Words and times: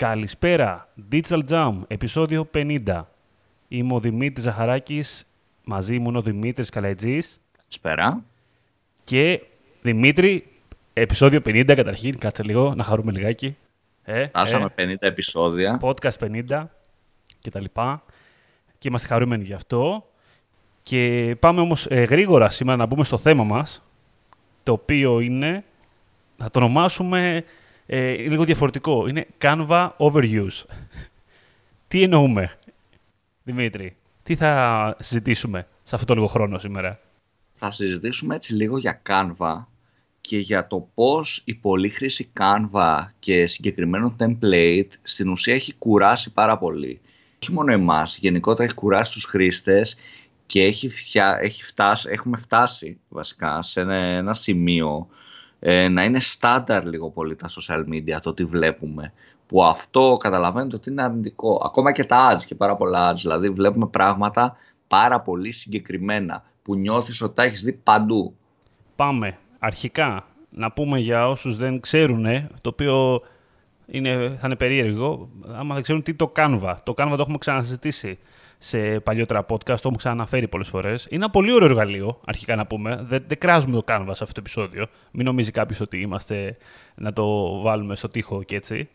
Καλησπέρα. 0.00 0.88
Digital 1.12 1.40
Jam, 1.48 1.72
επεισόδιο 1.86 2.48
50. 2.54 3.02
Είμαι 3.68 3.94
ο 3.94 4.00
Δημήτρης 4.00 4.44
Ζαχαράκης, 4.44 5.26
μαζί 5.64 5.98
μου 5.98 6.08
είναι 6.08 6.18
ο 6.18 6.22
Δημήτρης 6.22 6.68
Καλαϊτζής. 6.68 7.40
Καλησπέρα. 7.56 8.24
Και 9.04 9.42
Δημήτρη, 9.82 10.46
επεισόδιο 10.92 11.40
50 11.44 11.74
καταρχήν, 11.74 12.18
κάτσε 12.18 12.42
λίγο 12.42 12.74
να 12.74 12.82
χαρούμε 12.82 13.12
λιγάκι. 13.12 13.56
Ε, 14.02 14.24
Φτάσαμε 14.24 14.72
ε, 14.74 14.92
50 14.92 14.94
επεισόδια. 15.00 15.80
Podcast 15.82 16.18
50 16.48 16.66
και 17.38 17.50
τα 17.50 17.60
λοιπά. 17.60 18.02
Και 18.78 18.88
είμαστε 18.88 19.08
χαρούμενοι 19.08 19.44
γι' 19.44 19.54
αυτό. 19.54 20.06
Και 20.82 21.36
πάμε 21.38 21.60
όμως 21.60 21.86
ε, 21.86 22.02
γρήγορα 22.02 22.48
σήμερα 22.48 22.76
να 22.76 22.86
μπούμε 22.86 23.04
στο 23.04 23.18
θέμα 23.18 23.44
μας, 23.44 23.82
το 24.62 24.72
οποίο 24.72 25.20
είναι, 25.20 25.64
θα 26.36 26.50
το 26.50 26.58
ονομάσουμε 26.58 27.44
ε, 27.92 28.12
λίγο 28.12 28.44
διαφορετικό. 28.44 29.06
Είναι 29.08 29.26
Canva 29.40 29.90
Overuse. 29.96 30.64
τι 31.88 32.02
εννοούμε, 32.02 32.58
Δημήτρη, 33.42 33.96
τι 34.22 34.36
θα 34.36 34.96
συζητήσουμε 35.00 35.66
σε 35.82 35.94
αυτό 35.94 36.06
το 36.06 36.14
λίγο 36.14 36.26
χρόνο 36.26 36.58
σήμερα; 36.58 37.00
Θα 37.50 37.70
συζητήσουμε 37.70 38.34
έτσι 38.34 38.54
λίγο 38.54 38.78
για 38.78 39.02
Canva 39.08 39.64
και 40.20 40.38
για 40.38 40.66
το 40.66 40.88
πώς 40.94 41.42
η 41.44 41.54
πολύχρηση 41.54 42.32
Canva 42.40 42.96
και 43.18 43.46
συγκεκριμένο 43.46 44.16
template 44.18 44.90
στην 45.02 45.28
ουσία 45.28 45.54
έχει 45.54 45.74
κουράσει 45.74 46.32
πάρα 46.32 46.58
πολύ. 46.58 47.00
Όχι 47.42 47.52
μόνο 47.52 47.72
εμάς, 47.72 48.16
γενικότερα 48.16 48.64
έχει 48.64 48.74
κουράσει 48.74 49.12
τους 49.12 49.24
χρήστες 49.24 49.96
και 50.46 50.62
έχει, 50.62 50.88
φτιά, 50.88 51.38
έχει 51.40 51.64
φτάσει, 51.64 52.08
έχουμε 52.10 52.36
φτάσει 52.36 52.98
βασικά 53.08 53.62
σε 53.62 53.80
ένα 53.80 54.34
σημείο 54.34 55.08
ε, 55.60 55.88
να 55.88 56.04
είναι 56.04 56.20
στάνταρ 56.20 56.86
λίγο 56.86 57.10
πολύ 57.10 57.36
τα 57.36 57.48
social 57.48 57.84
media, 57.88 58.18
το 58.22 58.34
τι 58.34 58.44
βλέπουμε. 58.44 59.12
Που 59.46 59.64
αυτό 59.64 60.16
καταλαβαίνετε 60.20 60.76
ότι 60.76 60.90
είναι 60.90 61.02
αρνητικό. 61.02 61.62
Ακόμα 61.64 61.92
και 61.92 62.04
τα 62.04 62.36
ads 62.36 62.42
και 62.44 62.54
πάρα 62.54 62.76
πολλά 62.76 63.12
ads. 63.12 63.16
Δηλαδή 63.16 63.48
βλέπουμε 63.48 63.86
πράγματα 63.86 64.56
πάρα 64.88 65.20
πολύ 65.20 65.52
συγκεκριμένα 65.52 66.44
που 66.62 66.74
νιώθεις 66.74 67.22
ότι 67.22 67.34
τα 67.34 67.42
έχεις 67.42 67.62
δει 67.62 67.72
παντού. 67.72 68.34
Πάμε. 68.96 69.38
Αρχικά 69.58 70.24
να 70.50 70.72
πούμε 70.72 70.98
για 70.98 71.28
όσους 71.28 71.56
δεν 71.56 71.80
ξέρουν, 71.80 72.24
το 72.60 72.68
οποίο 72.68 73.20
είναι, 73.86 74.36
θα 74.40 74.46
είναι 74.46 74.56
περίεργο, 74.56 75.28
άμα 75.54 75.74
δεν 75.74 75.82
ξέρουν 75.82 76.02
τι 76.02 76.14
το 76.14 76.32
Canva. 76.36 76.74
Το 76.82 76.94
Canva 76.96 77.12
το 77.16 77.20
έχουμε 77.20 77.38
ξανασυζητήσει 77.38 78.18
σε 78.62 79.00
παλιότερα 79.00 79.40
podcast, 79.40 79.64
το 79.64 79.72
έχουμε 79.72 79.96
ξαναφέρει 79.96 80.48
πολλές 80.48 80.68
φορές. 80.68 81.04
Είναι 81.04 81.24
ένα 81.24 81.30
πολύ 81.30 81.52
ωραίο 81.52 81.68
εργαλείο, 81.68 82.20
αρχικά 82.26 82.56
να 82.56 82.66
πούμε. 82.66 83.00
Δεν, 83.02 83.24
δεν 83.26 83.38
κράζουμε 83.38 83.74
το 83.74 83.84
Canva 83.86 84.10
σε 84.10 84.22
αυτό 84.22 84.32
το 84.32 84.40
επεισόδιο. 84.40 84.86
Μην 85.12 85.24
νομίζει 85.24 85.50
κάποιος 85.50 85.80
ότι 85.80 86.00
είμαστε 86.00 86.56
να 86.94 87.12
το 87.12 87.58
βάλουμε 87.60 87.94
στο 87.96 88.08
τοίχο 88.08 88.42
και 88.42 88.56
έτσι. 88.56 88.88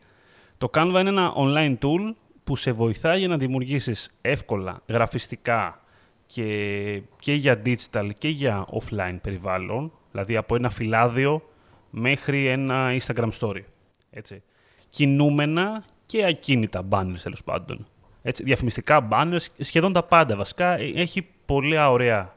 Το 0.58 0.70
Canva 0.74 0.98
είναι 1.00 1.10
ένα 1.10 1.34
online 1.38 1.78
tool 1.78 2.14
που 2.44 2.56
σε 2.56 2.72
βοηθάει 2.72 3.20
για 3.20 3.28
να 3.28 3.38
δημιουργήσεις 3.38 4.18
εύκολα 4.22 4.82
γραφιστικά 4.88 5.82
και, 6.26 7.02
και 7.20 7.34
για 7.34 7.62
digital 7.66 8.10
και 8.18 8.28
για 8.28 8.68
offline 8.72 9.18
περιβάλλον, 9.22 9.92
δηλαδή 10.12 10.36
από 10.36 10.56
ένα 10.56 10.70
φυλάδιο 10.70 11.42
μέχρι 11.90 12.48
ένα 12.48 12.98
Instagram 13.00 13.30
story. 13.40 13.62
Έτσι. 14.10 14.44
Κινούμενα 14.90 15.86
και 16.06 16.26
ακίνητα 16.26 16.88
banners 16.90 17.20
τέλος 17.24 17.44
πάντων 17.44 17.86
έτσι, 18.28 18.44
διαφημιστικά 18.44 19.08
banners, 19.12 19.46
σχεδόν 19.58 19.94
τα 19.94 20.04
πάντα 20.04 20.36
βασικά. 20.36 20.80
Ε, 20.80 20.92
έχει 20.96 21.28
πολύ 21.46 21.78
ωραία 21.78 22.36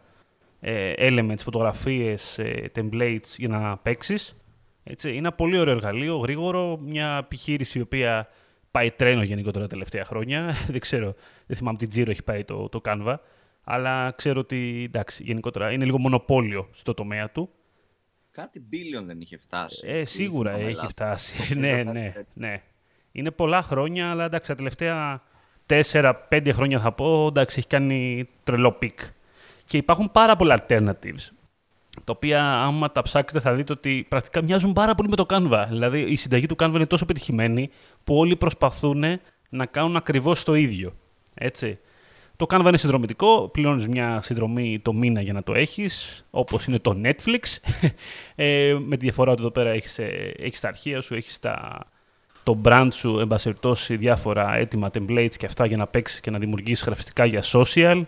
ε, 0.60 0.92
elements, 0.96 1.38
φωτογραφίες, 1.38 2.38
ε, 2.38 2.70
templates 2.74 3.36
για 3.36 3.48
να 3.48 3.76
παίξεις. 3.76 4.36
Έτσι, 4.84 5.08
είναι 5.08 5.18
ένα 5.18 5.32
πολύ 5.32 5.58
ωραίο 5.58 5.74
εργαλείο, 5.74 6.16
γρήγορο, 6.16 6.76
μια 6.76 7.18
επιχείρηση 7.24 7.78
η 7.78 7.80
οποία 7.80 8.28
πάει 8.70 8.90
τρένο 8.90 9.22
γενικότερα 9.22 9.64
τα 9.64 9.70
τελευταία 9.70 10.04
χρόνια. 10.04 10.54
δεν 10.72 10.80
ξέρω, 10.80 11.14
δεν 11.46 11.56
θυμάμαι 11.56 11.78
τι 11.78 11.86
τζίρο 11.86 12.10
έχει 12.10 12.22
πάει 12.22 12.44
το, 12.44 12.68
το 12.68 12.80
Canva, 12.84 13.16
αλλά 13.64 14.12
ξέρω 14.16 14.40
ότι 14.40 14.82
εντάξει, 14.86 15.22
γενικότερα 15.22 15.72
είναι 15.72 15.84
λίγο 15.84 15.98
μονοπόλιο 15.98 16.68
στο 16.72 16.94
τομέα 16.94 17.30
του. 17.30 17.50
Κάτι 18.30 18.62
billion 18.72 19.04
δεν 19.04 19.20
είχε 19.20 19.36
φτάσει. 19.36 19.86
Ε, 19.88 20.04
σίγουρα 20.04 20.50
έχει 20.52 20.86
φτάσει. 20.86 21.54
ναι, 21.58 21.82
ναι, 21.82 22.12
ναι. 22.34 22.62
Είναι 23.12 23.30
πολλά 23.30 23.62
χρόνια, 23.62 24.10
αλλά 24.10 24.24
εντάξει, 24.24 24.50
τα 24.50 24.56
τελευταία 24.56 25.22
4-5 25.68 26.50
χρόνια 26.52 26.80
θα 26.80 26.92
πω, 26.92 27.26
εντάξει, 27.26 27.58
έχει 27.58 27.66
κάνει 27.66 28.28
τρελό 28.44 28.72
peak. 28.72 28.98
Και 29.64 29.76
υπάρχουν 29.76 30.10
πάρα 30.12 30.36
πολλά 30.36 30.58
alternatives, 30.60 31.28
τα 32.04 32.12
οποία 32.12 32.62
άμα 32.62 32.92
τα 32.92 33.02
ψάξετε 33.02 33.40
θα 33.40 33.54
δείτε 33.54 33.72
ότι 33.72 34.06
πρακτικά 34.08 34.42
μοιάζουν 34.42 34.72
πάρα 34.72 34.94
πολύ 34.94 35.08
με 35.08 35.16
το 35.16 35.26
Canva. 35.28 35.64
Δηλαδή 35.68 36.00
η 36.00 36.16
συνταγή 36.16 36.46
του 36.46 36.56
Canva 36.58 36.72
είναι 36.74 36.86
τόσο 36.86 37.04
πετυχημένη 37.04 37.70
που 38.04 38.16
όλοι 38.16 38.36
προσπαθούν 38.36 39.04
να 39.48 39.66
κάνουν 39.66 39.96
ακριβώς 39.96 40.44
το 40.44 40.54
ίδιο. 40.54 40.92
Έτσι. 41.34 41.78
Το 42.36 42.46
Canva 42.48 42.64
είναι 42.66 42.76
συνδρομητικό, 42.76 43.48
πληρώνεις 43.52 43.86
μια 43.86 44.20
συνδρομή 44.22 44.78
το 44.78 44.92
μήνα 44.92 45.20
για 45.20 45.32
να 45.32 45.42
το 45.42 45.54
έχεις, 45.54 46.24
όπως 46.30 46.66
είναι 46.66 46.78
το 46.78 47.00
Netflix, 47.04 47.56
ε, 48.34 48.76
με 48.80 48.96
τη 48.96 49.04
διαφορά 49.04 49.32
ότι 49.32 49.40
εδώ 49.40 49.50
πέρα 49.50 49.70
έχεις, 49.70 49.98
ε, 49.98 50.34
έχεις 50.38 50.60
τα 50.60 50.68
αρχεία 50.68 51.00
σου, 51.00 51.14
έχεις 51.14 51.38
τα, 51.38 51.86
το 52.48 52.60
brand 52.64 52.88
σου, 52.92 53.18
εμπασχευτώσει 53.18 53.96
διάφορα 53.96 54.54
έτοιμα 54.54 54.90
templates 54.94 55.36
και 55.36 55.46
αυτά 55.46 55.66
για 55.66 55.76
να 55.76 55.86
παίξεις 55.86 56.20
και 56.20 56.30
να 56.30 56.38
δημιουργήσεις 56.38 56.84
γραφιστικά 56.84 57.24
για 57.24 57.42
social. 57.52 58.02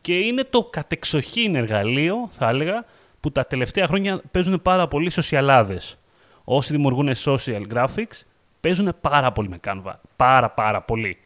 Και 0.00 0.14
είναι 0.14 0.44
το 0.50 0.64
κατεξοχήν 0.64 1.54
εργαλείο, 1.54 2.28
θα 2.38 2.48
έλεγα, 2.48 2.84
που 3.20 3.32
τα 3.32 3.46
τελευταία 3.46 3.86
χρόνια 3.86 4.20
παίζουν 4.30 4.62
πάρα 4.62 4.88
πολύ 4.88 5.10
σοσιαλάδες. 5.10 5.98
Όσοι 6.44 6.72
δημιουργούν 6.72 7.10
social 7.24 7.62
graphics 7.74 8.22
παίζουν 8.60 8.92
πάρα 9.00 9.32
πολύ 9.32 9.48
με 9.48 9.60
Canva. 9.66 9.92
Πάρα 10.16 10.50
πάρα 10.50 10.82
πολύ. 10.82 11.16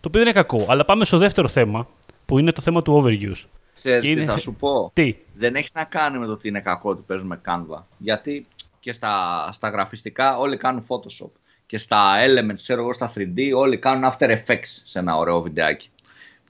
Το 0.00 0.08
οποίο 0.08 0.20
δεν 0.20 0.22
είναι 0.22 0.32
κακό. 0.32 0.66
Αλλά 0.68 0.84
πάμε 0.84 1.04
στο 1.04 1.18
δεύτερο 1.18 1.48
θέμα, 1.48 1.88
που 2.26 2.38
είναι 2.38 2.52
το 2.52 2.60
θέμα 2.60 2.82
του 2.82 3.02
overuse. 3.02 3.44
Ξέρεις 3.74 4.14
τι 4.14 4.24
θα 4.24 4.36
σου 4.36 4.54
πω; 4.54 4.90
τι; 4.94 5.16
Δεν 5.34 5.54
έχει 5.54 5.68
να 5.74 5.84
κάνει 5.84 6.18
με 6.18 6.26
το 6.26 6.32
ότι 6.32 6.48
είναι 6.48 6.60
κακό 6.60 6.90
ότι 6.90 7.02
παίζουμε 7.06 7.40
Canva. 7.46 7.82
Γιατί 7.98 8.46
και 8.80 8.92
στα, 8.92 9.48
στα 9.52 9.68
γραφιστικά 9.68 10.38
όλοι 10.38 10.56
κάνουν 10.56 10.86
Photoshop 10.88 11.30
και 11.72 11.78
στα 11.78 12.14
Elements, 12.26 12.56
ξέρω 12.56 12.80
εγώ, 12.80 12.92
στα 12.92 13.12
3D, 13.16 13.38
όλοι 13.56 13.78
κάνουν 13.78 14.10
After 14.12 14.28
Effects 14.30 14.80
σε 14.84 14.98
ένα 14.98 15.16
ωραίο 15.16 15.40
βιντεάκι. 15.40 15.90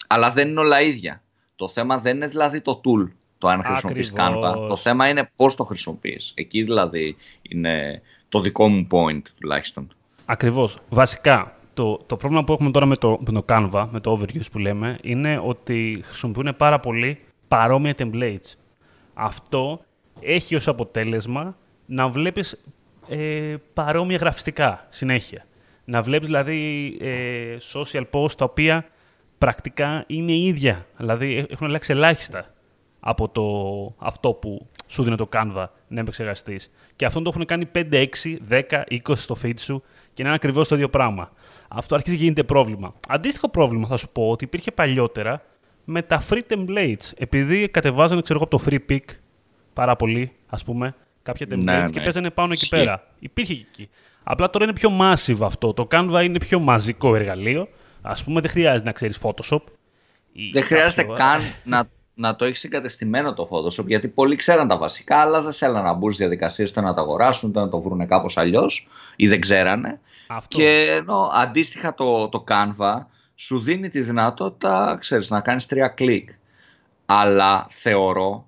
Αλλά 0.07 0.31
δεν 0.31 0.49
είναι 0.49 0.61
όλα 0.61 0.81
ίδια. 0.81 1.23
Το 1.57 1.69
θέμα 1.69 1.99
δεν 1.99 2.17
είναι 2.17 2.27
δηλαδή 2.27 2.61
το 2.61 2.81
tool, 2.85 3.11
το 3.39 3.49
αν 3.49 3.65
χρησιμοποιείς 3.65 4.13
Canva. 4.17 4.67
Το 4.69 4.77
θέμα 4.77 5.09
είναι 5.09 5.31
πώς 5.37 5.57
το 5.57 5.65
χρησιμοποιείς. 5.65 6.33
Εκεί 6.35 6.63
δηλαδή 6.63 7.17
είναι 7.43 8.03
το 8.29 8.41
δικό 8.41 8.69
μου 8.69 8.87
point 8.91 9.23
τουλάχιστον. 9.41 9.89
Ακριβώς. 10.25 10.79
Βασικά, 10.89 11.57
το, 11.75 11.97
το 12.07 12.17
πρόβλημα 12.17 12.45
που 12.45 12.53
έχουμε 12.53 12.71
τώρα 12.71 12.87
με 12.87 12.97
το, 12.97 13.19
με 13.27 13.33
το 13.33 13.45
Canva, 13.49 13.89
με 13.91 14.01
το 14.01 14.19
overviews 14.21 14.51
που 14.53 14.59
λέμε, 14.59 14.99
είναι 15.03 15.41
ότι 15.45 16.03
χρησιμοποιούν 16.05 16.57
πάρα 16.57 16.81
πολύ 16.81 17.21
παρόμοια 17.49 17.95
templates. 17.99 18.55
Αυτό 19.15 19.85
έχει 20.21 20.55
ως 20.55 20.69
αποτέλεσμα 20.69 21.57
να 21.87 22.09
βλέπεις 22.09 22.59
ε, 23.13 23.57
παρόμοια 23.73 24.17
γραφιστικά 24.17 24.87
συνέχεια. 24.89 25.45
Να 25.85 26.03
βλέπεις 26.03 26.27
δηλαδή 26.27 26.97
ε, 27.01 27.57
social 27.73 28.05
posts 28.11 28.33
τα 28.37 28.45
οποία 28.45 28.87
πρακτικά 29.39 30.05
είναι 30.07 30.33
ίδια. 30.33 30.87
Δηλαδή 30.97 31.47
έχουν 31.51 31.67
αλλάξει 31.67 31.93
ελάχιστα 31.93 32.47
από 33.01 33.29
το, 33.29 33.45
αυτό 34.07 34.33
που 34.33 34.67
σου 34.87 35.03
δίνει 35.03 35.17
το 35.17 35.29
Canva 35.33 35.67
να 35.89 36.01
επεξεργαστείς. 36.01 36.71
Και 36.97 37.05
αυτό 37.05 37.23
το 37.23 37.29
έχουν 37.29 37.45
κάνει 37.45 37.69
5, 37.75 37.85
6, 37.93 38.07
10, 38.51 38.83
20 38.91 38.99
στο 39.15 39.37
feed 39.43 39.59
σου 39.59 39.83
και 40.15 40.23
είναι 40.23 40.35
ακριβώς 40.35 40.69
το 40.69 40.75
ίδιο 40.75 40.89
πράγμα. 40.89 41.31
Αυτό 41.69 41.95
αρχίζει 41.95 42.17
και 42.17 42.23
γίνεται 42.23 42.43
πρόβλημα. 42.43 42.95
Αντίστοιχο 43.09 43.49
πρόβλημα 43.49 43.87
θα 43.87 43.97
σου 43.97 44.09
πω 44.09 44.31
ότι 44.31 44.45
υπήρχε 44.45 44.71
παλιότερα 44.71 45.43
με 45.85 46.03
τα 46.03 46.25
free 46.31 46.41
templates. 46.49 47.13
Επειδή 47.17 47.69
κατεβάζανε 47.69 48.21
ξέρω 48.23 48.41
από 48.43 48.59
το 48.59 48.65
free 48.67 48.91
pick 48.91 49.05
πάρα 49.73 49.97
πολύ, 49.97 50.33
ας 50.47 50.65
πούμε, 50.65 50.95
κάποια 51.23 51.47
templates 51.51 51.63
ναι, 51.63 51.85
και 51.85 51.99
ναι. 51.99 52.05
παίζανε 52.05 52.31
πάνω 52.31 52.53
εκεί 52.53 52.69
πέρα. 52.69 53.07
Υπήρχε 53.19 53.55
και 53.55 53.67
εκεί. 53.71 53.89
Απλά 54.23 54.51
τώρα 54.51 54.65
είναι 54.65 54.73
πιο 54.73 54.91
massive 55.01 55.39
αυτό. 55.43 55.73
Το 55.73 55.89
Canva 55.91 56.21
είναι 56.25 56.39
πιο 56.39 56.59
μαζικό 56.59 57.15
εργαλείο. 57.15 57.69
Α 58.03 58.15
πούμε, 58.25 58.41
δεν 58.41 58.51
χρειάζεται 58.51 58.85
να 58.85 58.93
ξέρεις 58.93 59.19
Photoshop. 59.23 59.63
Δεν 60.53 60.63
χρειάζεται 60.63 61.05
καν 61.15 61.41
να, 61.65 61.89
να 62.15 62.37
το 62.37 62.45
έχεις 62.45 62.65
εγκατεστημένο 62.65 63.35
το 63.35 63.49
Photoshop, 63.51 63.87
γιατί 63.87 64.09
πολλοί 64.09 64.37
ξέραν 64.37 64.69
τα 64.69 64.79
βασικά, 64.79 65.17
αλλά 65.17 65.43
δεν 65.43 65.53
θέλαν 65.53 65.85
να 65.85 65.93
μπουν 65.93 66.13
στις 66.13 66.17
διαδικασίες 66.17 66.73
το 66.73 66.81
να 66.81 66.95
το 66.95 67.01
αγοράσουν, 67.01 67.49
είτε 67.49 67.61
να 67.61 67.69
το 67.69 67.81
βρουν 67.81 68.07
κάπως 68.07 68.37
αλλιώς 68.37 68.89
ή 69.17 69.29
δεν 69.29 69.41
ξέρανε. 69.41 70.01
Αυτό. 70.27 70.57
Και 70.57 70.97
ενώ 70.99 71.31
αντίστοιχα 71.35 71.95
το, 71.95 72.29
το 72.29 72.45
Canva 72.49 73.01
σου 73.35 73.61
δίνει 73.61 73.89
τη 73.89 74.01
δυνατότητα, 74.01 74.97
ξέρεις, 75.01 75.31
να 75.31 75.41
κάνεις 75.41 75.67
τρία 75.67 75.89
κλικ. 75.89 76.31
Αλλά 77.07 77.67
θεωρώ, 77.71 78.47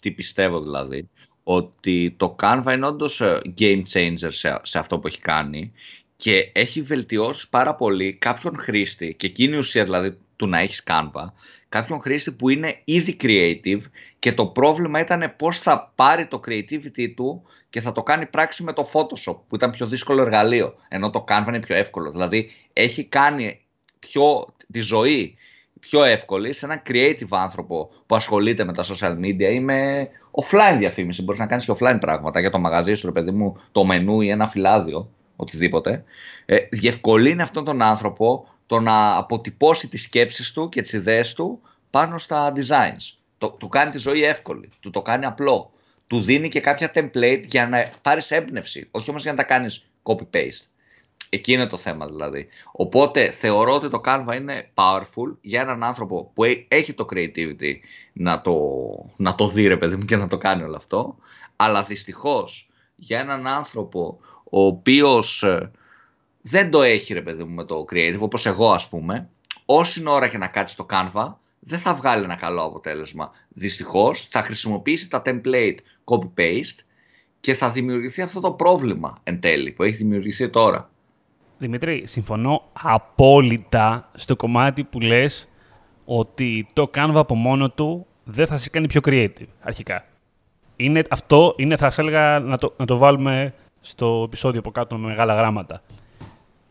τι 0.00 0.10
πιστεύω 0.10 0.60
δηλαδή, 0.60 1.08
ότι 1.50 2.14
το 2.16 2.36
Canva 2.42 2.72
είναι 2.74 2.86
όντως 2.86 3.20
ε, 3.20 3.40
game 3.58 3.82
changer 3.92 4.28
σε, 4.62 4.78
αυτό 4.78 4.98
που 4.98 5.06
έχει 5.06 5.20
κάνει 5.20 5.72
και 6.16 6.50
έχει 6.54 6.82
βελτιώσει 6.82 7.48
πάρα 7.48 7.74
πολύ 7.74 8.12
κάποιον 8.12 8.58
χρήστη 8.58 9.14
και 9.14 9.26
εκείνη 9.26 9.54
η 9.54 9.58
ουσία 9.58 9.84
δηλαδή 9.84 10.18
του 10.36 10.46
να 10.46 10.58
έχεις 10.58 10.82
Canva, 10.86 11.24
κάποιον 11.68 12.00
χρήστη 12.00 12.32
που 12.32 12.48
είναι 12.48 12.80
ήδη 12.84 13.16
creative 13.20 13.80
και 14.18 14.32
το 14.32 14.46
πρόβλημα 14.46 15.00
ήταν 15.00 15.34
πώς 15.36 15.58
θα 15.58 15.92
πάρει 15.94 16.26
το 16.26 16.40
creativity 16.46 17.12
του 17.16 17.42
και 17.70 17.80
θα 17.80 17.92
το 17.92 18.02
κάνει 18.02 18.26
πράξη 18.26 18.62
με 18.62 18.72
το 18.72 18.90
Photoshop 18.92 19.40
που 19.48 19.54
ήταν 19.54 19.70
πιο 19.70 19.86
δύσκολο 19.86 20.22
εργαλείο, 20.22 20.74
ενώ 20.88 21.10
το 21.10 21.24
Canva 21.28 21.44
είναι 21.48 21.60
πιο 21.60 21.76
εύκολο. 21.76 22.10
Δηλαδή 22.10 22.50
έχει 22.72 23.04
κάνει 23.04 23.60
πιο, 23.98 24.54
τη 24.72 24.80
ζωή 24.80 25.36
πιο 25.80 26.04
εύκολη 26.04 26.52
σε 26.52 26.64
έναν 26.66 26.82
creative 26.86 27.28
άνθρωπο 27.30 27.90
που 28.06 28.16
ασχολείται 28.16 28.64
με 28.64 28.72
τα 28.72 28.84
social 28.84 29.18
media 29.18 29.50
ή 29.52 29.60
με 29.60 30.08
offline 30.30 30.76
διαφήμιση. 30.78 31.22
Μπορείς 31.22 31.40
να 31.40 31.46
κάνεις 31.46 31.64
και 31.64 31.72
offline 31.78 31.96
πράγματα 32.00 32.40
για 32.40 32.50
το 32.50 32.58
μαγαζί 32.58 32.94
σου, 32.94 33.06
ρε 33.06 33.12
παιδί 33.12 33.30
μου, 33.30 33.60
το 33.72 33.84
μενού 33.84 34.20
ή 34.20 34.28
ένα 34.30 34.48
φυλάδιο, 34.48 35.10
οτιδήποτε. 35.36 36.04
Ε, 36.46 36.56
διευκολύνει 36.70 37.42
αυτόν 37.42 37.64
τον 37.64 37.82
άνθρωπο 37.82 38.48
το 38.66 38.80
να 38.80 39.16
αποτυπώσει 39.16 39.88
τις 39.88 40.02
σκέψεις 40.02 40.52
του 40.52 40.68
και 40.68 40.80
τις 40.80 40.92
ιδέες 40.92 41.34
του 41.34 41.60
πάνω 41.90 42.18
στα 42.18 42.52
designs. 42.56 43.16
Το, 43.38 43.50
του 43.50 43.68
κάνει 43.68 43.90
τη 43.90 43.98
ζωή 43.98 44.24
εύκολη, 44.24 44.68
του 44.80 44.90
το 44.90 45.02
κάνει 45.02 45.24
απλό. 45.24 45.72
Του 46.06 46.20
δίνει 46.20 46.48
και 46.48 46.60
κάποια 46.60 46.92
template 46.94 47.42
για 47.46 47.68
να 47.68 47.90
πάρεις 48.02 48.30
έμπνευση, 48.30 48.88
όχι 48.90 49.10
όμως 49.10 49.22
για 49.22 49.30
να 49.30 49.36
τα 49.36 49.44
κάνεις 49.44 49.90
copy-paste. 50.02 50.66
Εκεί 51.28 51.52
είναι 51.52 51.66
το 51.66 51.76
θέμα 51.76 52.06
δηλαδή. 52.06 52.48
Οπότε 52.72 53.30
θεωρώ 53.30 53.74
ότι 53.74 53.88
το 53.88 54.00
Canva 54.04 54.34
είναι 54.36 54.70
powerful 54.74 55.36
για 55.40 55.60
έναν 55.60 55.84
άνθρωπο 55.84 56.30
που 56.34 56.44
έχει 56.68 56.92
το 56.92 57.06
creativity 57.12 57.74
να 58.12 58.40
το, 58.40 58.56
να 59.16 59.34
το 59.34 59.48
δει 59.48 59.66
ρε 59.66 59.76
παιδί 59.76 59.96
μου 59.96 60.04
και 60.04 60.16
να 60.16 60.28
το 60.28 60.38
κάνει 60.38 60.62
όλο 60.62 60.76
αυτό. 60.76 61.16
Αλλά 61.56 61.82
δυστυχώς 61.82 62.70
για 62.96 63.20
έναν 63.20 63.46
άνθρωπο 63.46 64.18
ο 64.44 64.60
οποίος 64.64 65.42
ε, 65.42 65.70
δεν 66.40 66.70
το 66.70 66.82
έχει 66.82 67.12
ρε 67.12 67.22
παιδί 67.22 67.44
μου 67.44 67.54
με 67.54 67.64
το 67.64 67.84
creative 67.92 68.18
όπως 68.18 68.46
εγώ 68.46 68.70
ας 68.70 68.88
πούμε 68.88 69.28
όση 69.64 70.02
ώρα 70.06 70.28
και 70.28 70.38
να 70.38 70.48
κάτσει 70.48 70.76
το 70.76 70.86
Canva 70.90 71.32
δεν 71.58 71.78
θα 71.78 71.94
βγάλει 71.94 72.24
ένα 72.24 72.36
καλό 72.36 72.62
αποτέλεσμα. 72.62 73.32
Δυστυχώς 73.48 74.22
θα 74.22 74.42
χρησιμοποιήσει 74.42 75.10
τα 75.10 75.22
template 75.24 75.76
copy-paste 76.04 76.78
και 77.40 77.54
θα 77.54 77.70
δημιουργηθεί 77.70 78.22
αυτό 78.22 78.40
το 78.40 78.52
πρόβλημα 78.52 79.18
εν 79.22 79.40
τέλει 79.40 79.70
που 79.70 79.82
έχει 79.82 79.96
δημιουργηθεί 79.96 80.48
τώρα. 80.48 80.90
Δημήτρη, 81.58 82.02
συμφωνώ 82.06 82.62
απόλυτα 82.72 84.10
στο 84.14 84.36
κομμάτι 84.36 84.84
που 84.84 85.00
λες 85.00 85.48
ότι 86.04 86.68
το 86.72 86.90
Canva 86.94 87.12
από 87.14 87.34
μόνο 87.34 87.70
του 87.70 88.06
δεν 88.24 88.46
θα 88.46 88.56
σε 88.56 88.70
κάνει 88.70 88.86
πιο 88.86 89.00
creative, 89.04 89.46
αρχικά. 89.60 90.04
Είναι, 90.76 91.02
αυτό 91.10 91.54
είναι, 91.56 91.76
θα 91.76 91.84
σας 91.84 91.98
έλεγα, 91.98 92.38
να 92.38 92.58
το, 92.58 92.74
να 92.76 92.84
το 92.84 92.96
βάλουμε 92.96 93.54
στο 93.80 94.22
επεισόδιο 94.26 94.60
από 94.60 94.70
κάτω 94.70 94.96
με 94.96 95.06
μεγάλα 95.06 95.34
γράμματα. 95.34 95.82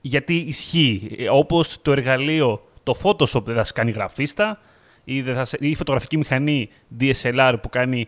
Γιατί 0.02 0.36
ισχύει. 0.36 1.18
Όπως 1.32 1.82
το 1.82 1.92
εργαλείο, 1.92 2.62
το 2.84 2.96
Photoshop 3.04 3.44
δεν 3.44 3.56
θα 3.56 3.64
σε 3.64 3.74
κάνει 3.74 3.92
γραφίστα 3.92 4.60
ή, 5.04 5.22
δεν 5.22 5.36
θα 5.36 5.58
η 5.60 5.76
φωτογραφική 5.76 6.18
μηχανή 6.18 6.70
DSLR 7.00 7.56
που 7.62 7.70
κάνει 7.70 8.08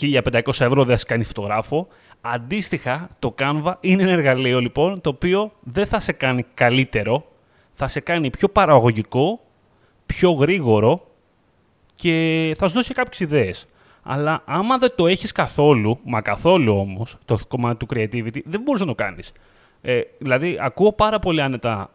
1500 0.00 0.42
ευρώ 0.46 0.84
δεν 0.84 0.92
θα 0.92 0.96
σε 0.96 1.04
κάνει 1.04 1.24
φωτογράφο. 1.24 1.88
Αντίστοιχα, 2.20 3.08
το 3.18 3.34
Canva 3.38 3.74
είναι 3.80 4.02
ένα 4.02 4.12
εργαλείο 4.12 4.60
λοιπόν 4.60 5.00
το 5.00 5.08
οποίο 5.10 5.52
δεν 5.60 5.86
θα 5.86 6.00
σε 6.00 6.12
κάνει 6.12 6.44
καλύτερο, 6.54 7.24
θα 7.72 7.88
σε 7.88 8.00
κάνει 8.00 8.30
πιο 8.30 8.48
παραγωγικό, 8.48 9.40
πιο 10.06 10.30
γρήγορο 10.30 11.06
και 11.94 12.54
θα 12.58 12.68
σου 12.68 12.74
δώσει 12.74 12.94
κάποιες 12.94 13.20
ιδέες. 13.20 13.66
Αλλά 14.02 14.42
άμα 14.44 14.78
δεν 14.78 14.92
το 14.96 15.06
έχεις 15.06 15.32
καθόλου, 15.32 15.98
μα 16.04 16.20
καθόλου 16.20 16.76
όμως, 16.76 17.16
το 17.24 17.38
κομμάτι 17.48 17.86
του 17.86 17.94
creativity, 17.94 18.40
δεν 18.44 18.60
μπορείς 18.60 18.80
να 18.80 18.86
το 18.86 18.94
κάνεις. 18.94 19.32
Ε, 19.80 20.00
δηλαδή, 20.18 20.58
ακούω 20.60 20.92
πάρα 20.92 21.18
πολύ 21.18 21.42
άνετα 21.42 21.90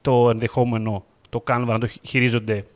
το 0.00 0.30
ενδεχόμενο 0.30 1.04
το 1.28 1.42
Canva 1.46 1.64
να 1.66 1.78
το 1.78 1.86
χειρίζονται 2.02 2.66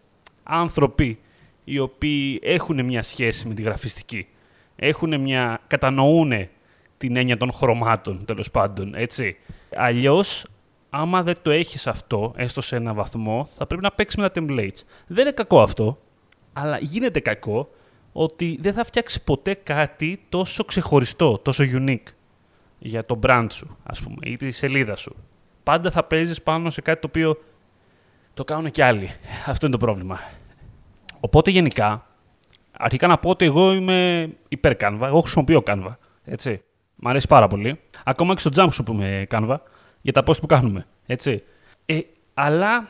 άνθρωποι 0.42 1.18
οι 1.64 1.78
οποίοι 1.78 2.40
έχουν 2.42 2.84
μια 2.84 3.02
σχέση 3.02 3.48
με 3.48 3.54
τη 3.54 3.62
γραφιστική. 3.62 4.26
Έχουν 4.76 5.20
μια, 5.20 5.60
κατανοούν 5.66 6.32
την 6.96 7.16
έννοια 7.16 7.36
των 7.36 7.52
χρωμάτων, 7.52 8.24
τέλος 8.24 8.50
πάντων, 8.50 8.94
έτσι. 8.94 9.36
Αλλιώς, 9.76 10.46
άμα 10.90 11.22
δεν 11.22 11.34
το 11.42 11.50
έχεις 11.50 11.86
αυτό, 11.86 12.32
έστω 12.36 12.60
σε 12.60 12.76
ένα 12.76 12.94
βαθμό, 12.94 13.48
θα 13.56 13.66
πρέπει 13.66 13.82
να 13.82 13.90
παίξεις 13.90 14.18
με 14.18 14.30
τα 14.30 14.40
templates. 14.40 14.80
Δεν 15.06 15.24
είναι 15.24 15.32
κακό 15.34 15.62
αυτό, 15.62 15.98
αλλά 16.52 16.78
γίνεται 16.78 17.20
κακό 17.20 17.68
ότι 18.12 18.58
δεν 18.60 18.72
θα 18.72 18.84
φτιάξεις 18.84 19.22
ποτέ 19.22 19.54
κάτι 19.54 20.20
τόσο 20.28 20.64
ξεχωριστό, 20.64 21.38
τόσο 21.38 21.64
unique 21.72 22.12
για 22.78 23.04
το 23.04 23.18
brand 23.22 23.46
σου, 23.50 23.76
ας 23.82 24.02
πούμε, 24.02 24.16
ή 24.22 24.36
τη 24.36 24.50
σελίδα 24.50 24.96
σου. 24.96 25.16
Πάντα 25.62 25.90
θα 25.90 26.04
παίζεις 26.04 26.42
πάνω 26.42 26.70
σε 26.70 26.80
κάτι 26.80 27.00
το 27.00 27.06
οποίο 27.06 27.42
το 28.34 28.44
κάνουν 28.44 28.70
και 28.70 28.84
άλλοι. 28.84 29.10
Αυτό 29.46 29.66
είναι 29.66 29.76
το 29.76 29.84
πρόβλημα. 29.84 30.18
Οπότε 31.20 31.50
γενικά, 31.50 32.06
αρχικά 32.72 33.06
να 33.06 33.18
πω 33.18 33.30
ότι 33.30 33.44
εγώ 33.44 33.72
είμαι 33.72 34.28
υπέρ 34.48 34.76
Canva. 34.80 35.00
Εγώ 35.02 35.20
χρησιμοποιώ 35.20 35.62
Canva. 35.66 35.96
Έτσι. 36.24 36.62
Μ' 36.94 37.08
αρέσει 37.08 37.26
πάρα 37.26 37.46
πολύ. 37.46 37.80
Ακόμα 38.04 38.34
και 38.34 38.40
στο 38.40 38.50
jump 38.54 38.68
σου 38.72 38.82
πούμε 38.82 39.26
Canva 39.30 39.56
για 40.00 40.12
τα 40.12 40.22
post 40.26 40.40
που 40.40 40.46
κάνουμε. 40.46 40.86
Έτσι. 41.06 41.42
Ε, 41.86 42.00
αλλά 42.34 42.88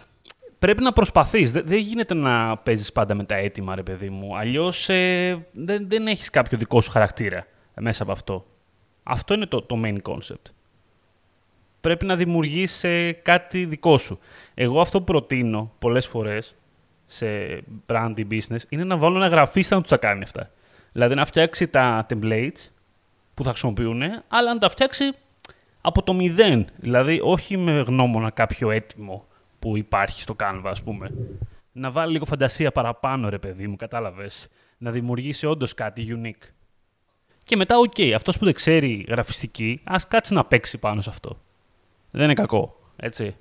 πρέπει 0.59 0.83
να 0.83 0.93
προσπαθείς. 0.93 1.51
Δεν, 1.51 1.79
γίνεται 1.79 2.15
να 2.15 2.56
παίζεις 2.56 2.93
πάντα 2.93 3.15
με 3.15 3.25
τα 3.25 3.35
έτοιμα, 3.35 3.75
ρε 3.75 3.83
παιδί 3.83 4.11
μου. 4.11 4.37
Αλλιώς 4.37 4.89
ε, 4.89 5.47
δεν, 5.53 5.89
δεν 5.89 6.06
έχεις 6.06 6.31
κάποιο 6.31 6.59
δικό 6.59 6.81
σου 6.81 6.91
χαρακτήρα 6.91 7.47
μέσα 7.81 8.03
από 8.03 8.12
αυτό. 8.12 8.47
Αυτό 9.03 9.35
είναι 9.35 9.47
το, 9.47 9.62
το 9.62 9.81
main 9.85 9.97
concept. 10.03 10.50
Πρέπει 11.81 12.05
να 12.05 12.17
δημιουργείς 12.17 12.85
ε, 12.85 13.12
κάτι 13.12 13.65
δικό 13.65 13.99
σου. 13.99 14.19
Εγώ 14.55 14.81
αυτό 14.81 14.99
που 14.99 15.05
προτείνω 15.05 15.73
πολλές 15.79 16.07
φορές 16.07 16.55
σε 17.07 17.27
branding 17.87 18.27
business 18.31 18.61
είναι 18.69 18.85
να 18.85 18.97
βάλω 18.97 19.17
ένα 19.17 19.29
γραφίστα 19.29 19.75
να 19.75 19.81
τους 19.81 19.91
τα 19.91 19.97
κάνει 19.97 20.23
αυτά. 20.23 20.50
Δηλαδή 20.93 21.15
να 21.15 21.25
φτιάξει 21.25 21.69
τα 21.69 22.07
templates 22.09 22.69
που 23.35 23.45
θα 23.45 23.51
χρησιμοποιούν, 23.51 24.03
αλλά 24.29 24.53
να 24.53 24.59
τα 24.59 24.69
φτιάξει 24.69 25.05
από 25.81 26.03
το 26.03 26.15
μηδέν. 26.15 26.67
Δηλαδή 26.77 27.21
όχι 27.23 27.57
με 27.57 27.81
γνώμονα 27.81 28.31
κάποιο 28.31 28.71
έτοιμο 28.71 29.27
που 29.59 29.77
υπάρχει 29.77 30.21
στο 30.21 30.37
Canva, 30.39 30.65
ας 30.65 30.83
πούμε. 30.83 31.11
Να 31.73 31.91
βάλει 31.91 32.13
λίγο 32.13 32.25
φαντασία 32.25 32.73
παραπάνω, 32.73 33.29
ρε 33.29 33.39
παιδί 33.39 33.67
μου, 33.67 33.77
κατάλαβες. 33.77 34.49
Να 34.79 34.91
δημιουργήσει 34.91 35.47
όντως 35.47 35.75
κάτι 35.75 36.21
unique. 36.23 36.49
Και 37.43 37.57
μετά, 37.57 37.79
ok, 37.79 37.93
okay, 37.97 38.11
αυτός 38.11 38.39
που 38.39 38.45
δεν 38.45 38.55
ξέρει 38.55 39.05
γραφιστική, 39.09 39.81
ας 39.85 40.09
κάτσει 40.09 40.35
να 40.35 40.45
παίξει 40.45 40.79
πάνω 40.79 41.01
σε 41.01 41.11
αυτό. 41.11 41.39
Δεν 42.11 42.25
είναι 42.25 42.35
κακό, 42.35 42.77
έτσι. 42.97 43.37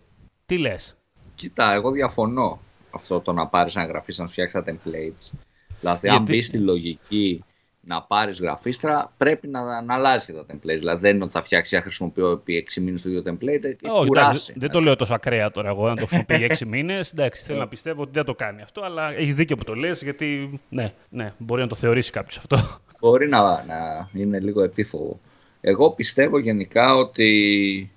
Τι 0.46 0.58
λες; 0.58 0.96
Κοίτα, 1.36 1.74
εγώ 1.74 1.92
διαφωνώ 1.92 2.60
αυτό 2.92 3.20
το 3.20 3.34
να 3.34 3.48
πάρεις 3.48 3.76
ένα 3.76 3.86
γραφίστα 3.86 4.24
να 4.24 4.30
φτιάξεις 4.30 4.64
τα 4.64 4.72
templates. 4.72 5.38
Δηλαδή, 5.80 6.10
αν 6.10 6.24
μπεις 6.24 6.46
στη 6.46 6.58
λογική 6.58 7.44
να 7.86 8.02
πάρεις 8.02 8.40
γραφίστρα, 8.42 9.14
πρέπει 9.18 9.48
να, 9.48 9.82
να 9.82 9.94
αλλάζει 9.94 10.34
τα 10.34 10.46
templates. 10.52 10.78
Δηλαδή, 10.78 11.02
δεν 11.02 11.16
είναι 11.16 11.24
ότι 11.24 11.34
θα 11.34 11.44
φτιάξει, 11.44 11.76
να 11.76 11.82
χρησιμοποιώ 11.82 12.32
επί 12.32 12.68
6 12.74 12.82
μήνες 12.82 13.02
το 13.02 13.10
ίδιο 13.10 13.22
template. 13.26 13.64
Ε, 13.64 13.90
Όχι, 13.90 14.08
κουράσει. 14.08 14.54
Δεν 14.56 14.70
το 14.70 14.82
λέω 14.82 14.96
τόσο 14.96 15.14
ακραία 15.14 15.52
τώρα 15.52 15.70
εγώ 15.70 15.88
να 15.88 15.96
το 15.96 16.06
χρησιμοποιεί 16.06 16.48
6 16.60 16.66
μήνες. 16.68 17.12
Εντάξει, 17.12 17.44
θέλω 17.44 17.60
να 17.60 17.68
πιστεύω 17.68 18.02
ότι 18.02 18.12
δεν 18.14 18.26
το 18.26 18.36
κάνει 18.36 18.62
αυτό, 18.62 18.82
αλλά 18.82 19.14
έχεις 19.14 19.36
δίκιο 19.36 19.56
που 19.56 19.64
το 19.64 19.76
λες, 19.76 20.02
γιατί 20.04 20.60
ναι, 20.70 20.94
ναι, 21.10 21.34
μπορεί 21.38 21.62
να 21.62 21.68
το 21.68 21.76
θεωρήσει 21.76 22.12
κάποιος 22.12 22.38
αυτό. 22.38 22.80
Μπορεί 23.00 23.28
να, 23.28 23.42
να 23.42 24.10
είναι 24.14 24.40
λίγο 24.40 24.64
επίφοβο. 24.64 25.20
Εγώ 25.62 25.92
πιστεύω 25.92 26.38
γενικά 26.38 26.96
ότι 26.96 27.92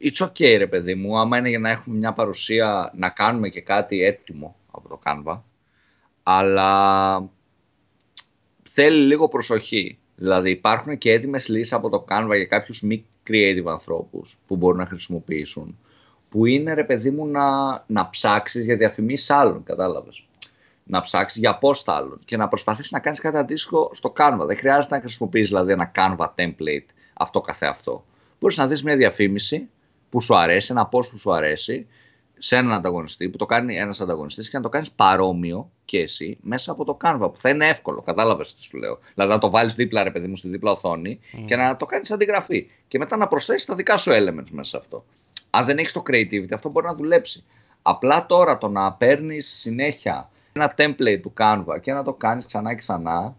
it's 0.00 0.26
okay 0.26 0.54
ρε 0.58 0.66
παιδί 0.66 0.94
μου, 0.94 1.18
άμα 1.18 1.38
είναι 1.38 1.48
για 1.48 1.58
να 1.58 1.70
έχουμε 1.70 1.96
μια 1.96 2.12
παρουσία 2.12 2.92
να 2.96 3.08
κάνουμε 3.08 3.48
και 3.48 3.60
κάτι 3.60 4.04
έτοιμο 4.04 4.56
από 4.70 4.88
το 4.88 5.00
Canva, 5.04 5.40
αλλά 6.22 7.30
θέλει 8.68 9.06
λίγο 9.06 9.28
προσοχή. 9.28 9.98
Δηλαδή 10.16 10.50
υπάρχουν 10.50 10.98
και 10.98 11.12
έτοιμες 11.12 11.48
λύσεις 11.48 11.72
από 11.72 11.88
το 11.88 12.04
Canva 12.08 12.32
για 12.34 12.46
κάποιους 12.46 12.82
μη 12.82 13.06
creative 13.28 13.66
ανθρώπους 13.66 14.38
που 14.46 14.56
μπορούν 14.56 14.78
να 14.78 14.86
χρησιμοποιήσουν, 14.86 15.78
που 16.28 16.46
είναι 16.46 16.74
ρε 16.74 16.84
παιδί 16.84 17.10
μου 17.10 17.26
να, 17.26 17.44
να 17.86 18.10
ψάξεις 18.10 18.64
για 18.64 18.76
διαφημίσεις 18.76 19.30
άλλων, 19.30 19.62
κατάλαβες. 19.62 20.26
Να 20.84 21.00
ψάξεις 21.00 21.40
για 21.40 21.58
post 21.62 21.82
άλλων 21.86 22.20
και 22.24 22.36
να 22.36 22.48
προσπαθήσεις 22.48 22.92
να 22.92 22.98
κάνεις 22.98 23.20
κάτι 23.20 23.36
αντίστοιχο 23.36 23.90
στο 23.92 24.12
Canva. 24.16 24.46
Δεν 24.46 24.56
χρειάζεται 24.56 24.94
να 24.94 25.00
χρησιμοποιείς 25.00 25.48
δηλαδή 25.48 25.72
ένα 25.72 25.92
Canva 25.94 26.26
template 26.34 26.86
αυτό 27.12 27.40
καθεαυτό. 27.40 28.04
Μπορείς 28.40 28.56
να 28.56 28.66
δεις 28.66 28.82
μια 28.82 28.96
διαφήμιση 28.96 29.68
που 30.10 30.20
σου 30.20 30.36
αρέσει, 30.36 30.68
ένα 30.70 30.88
post 30.92 31.10
που 31.10 31.18
σου 31.18 31.32
αρέσει, 31.34 31.86
σε 32.38 32.56
έναν 32.56 32.72
ανταγωνιστή, 32.72 33.28
που 33.28 33.36
το 33.36 33.46
κάνει 33.46 33.76
ένας 33.76 34.00
ανταγωνιστής 34.00 34.50
και 34.50 34.56
να 34.56 34.62
το 34.62 34.68
κάνεις 34.68 34.92
παρόμοιο 34.92 35.70
και 35.84 35.98
εσύ 35.98 36.38
μέσα 36.40 36.72
από 36.72 36.84
το 36.84 36.96
Canva, 37.04 37.30
που 37.32 37.40
θα 37.40 37.48
είναι 37.48 37.68
εύκολο. 37.68 38.02
Κατάλαβες 38.02 38.54
τι 38.54 38.62
σου 38.62 38.76
λέω. 38.76 38.98
Δηλαδή 39.14 39.32
να 39.32 39.38
το 39.38 39.50
βάλεις 39.50 39.74
δίπλα, 39.74 40.02
ρε 40.02 40.10
παιδί 40.10 40.26
μου, 40.26 40.36
στη 40.36 40.48
δίπλα 40.48 40.70
οθόνη 40.70 41.18
και 41.46 41.56
να 41.56 41.76
το 41.76 41.86
κάνεις 41.86 42.10
αντιγραφή. 42.10 42.70
Και 42.88 42.98
μετά 42.98 43.16
να 43.16 43.28
προσθέσεις 43.28 43.66
τα 43.66 43.74
δικά 43.74 43.96
σου 43.96 44.10
elements 44.10 44.50
μέσα 44.50 44.70
σε 44.70 44.76
αυτό. 44.76 45.04
Αν 45.50 45.64
δεν 45.64 45.78
έχεις 45.78 45.92
το 45.92 46.02
creativity, 46.10 46.52
αυτό 46.54 46.70
μπορεί 46.70 46.86
να 46.86 46.94
δουλέψει. 46.94 47.44
Απλά 47.82 48.26
τώρα 48.26 48.58
το 48.58 48.68
να 48.68 48.92
παίρνεις 48.92 49.46
συνέχεια 49.46 50.30
ένα 50.52 50.74
template 50.76 51.20
του 51.22 51.32
Canva 51.38 51.80
και 51.80 51.92
να 51.92 52.04
το 52.04 52.12
κάνεις 52.12 52.46
ξανά 52.46 52.70
και 52.70 52.78
ξανά, 52.78 53.36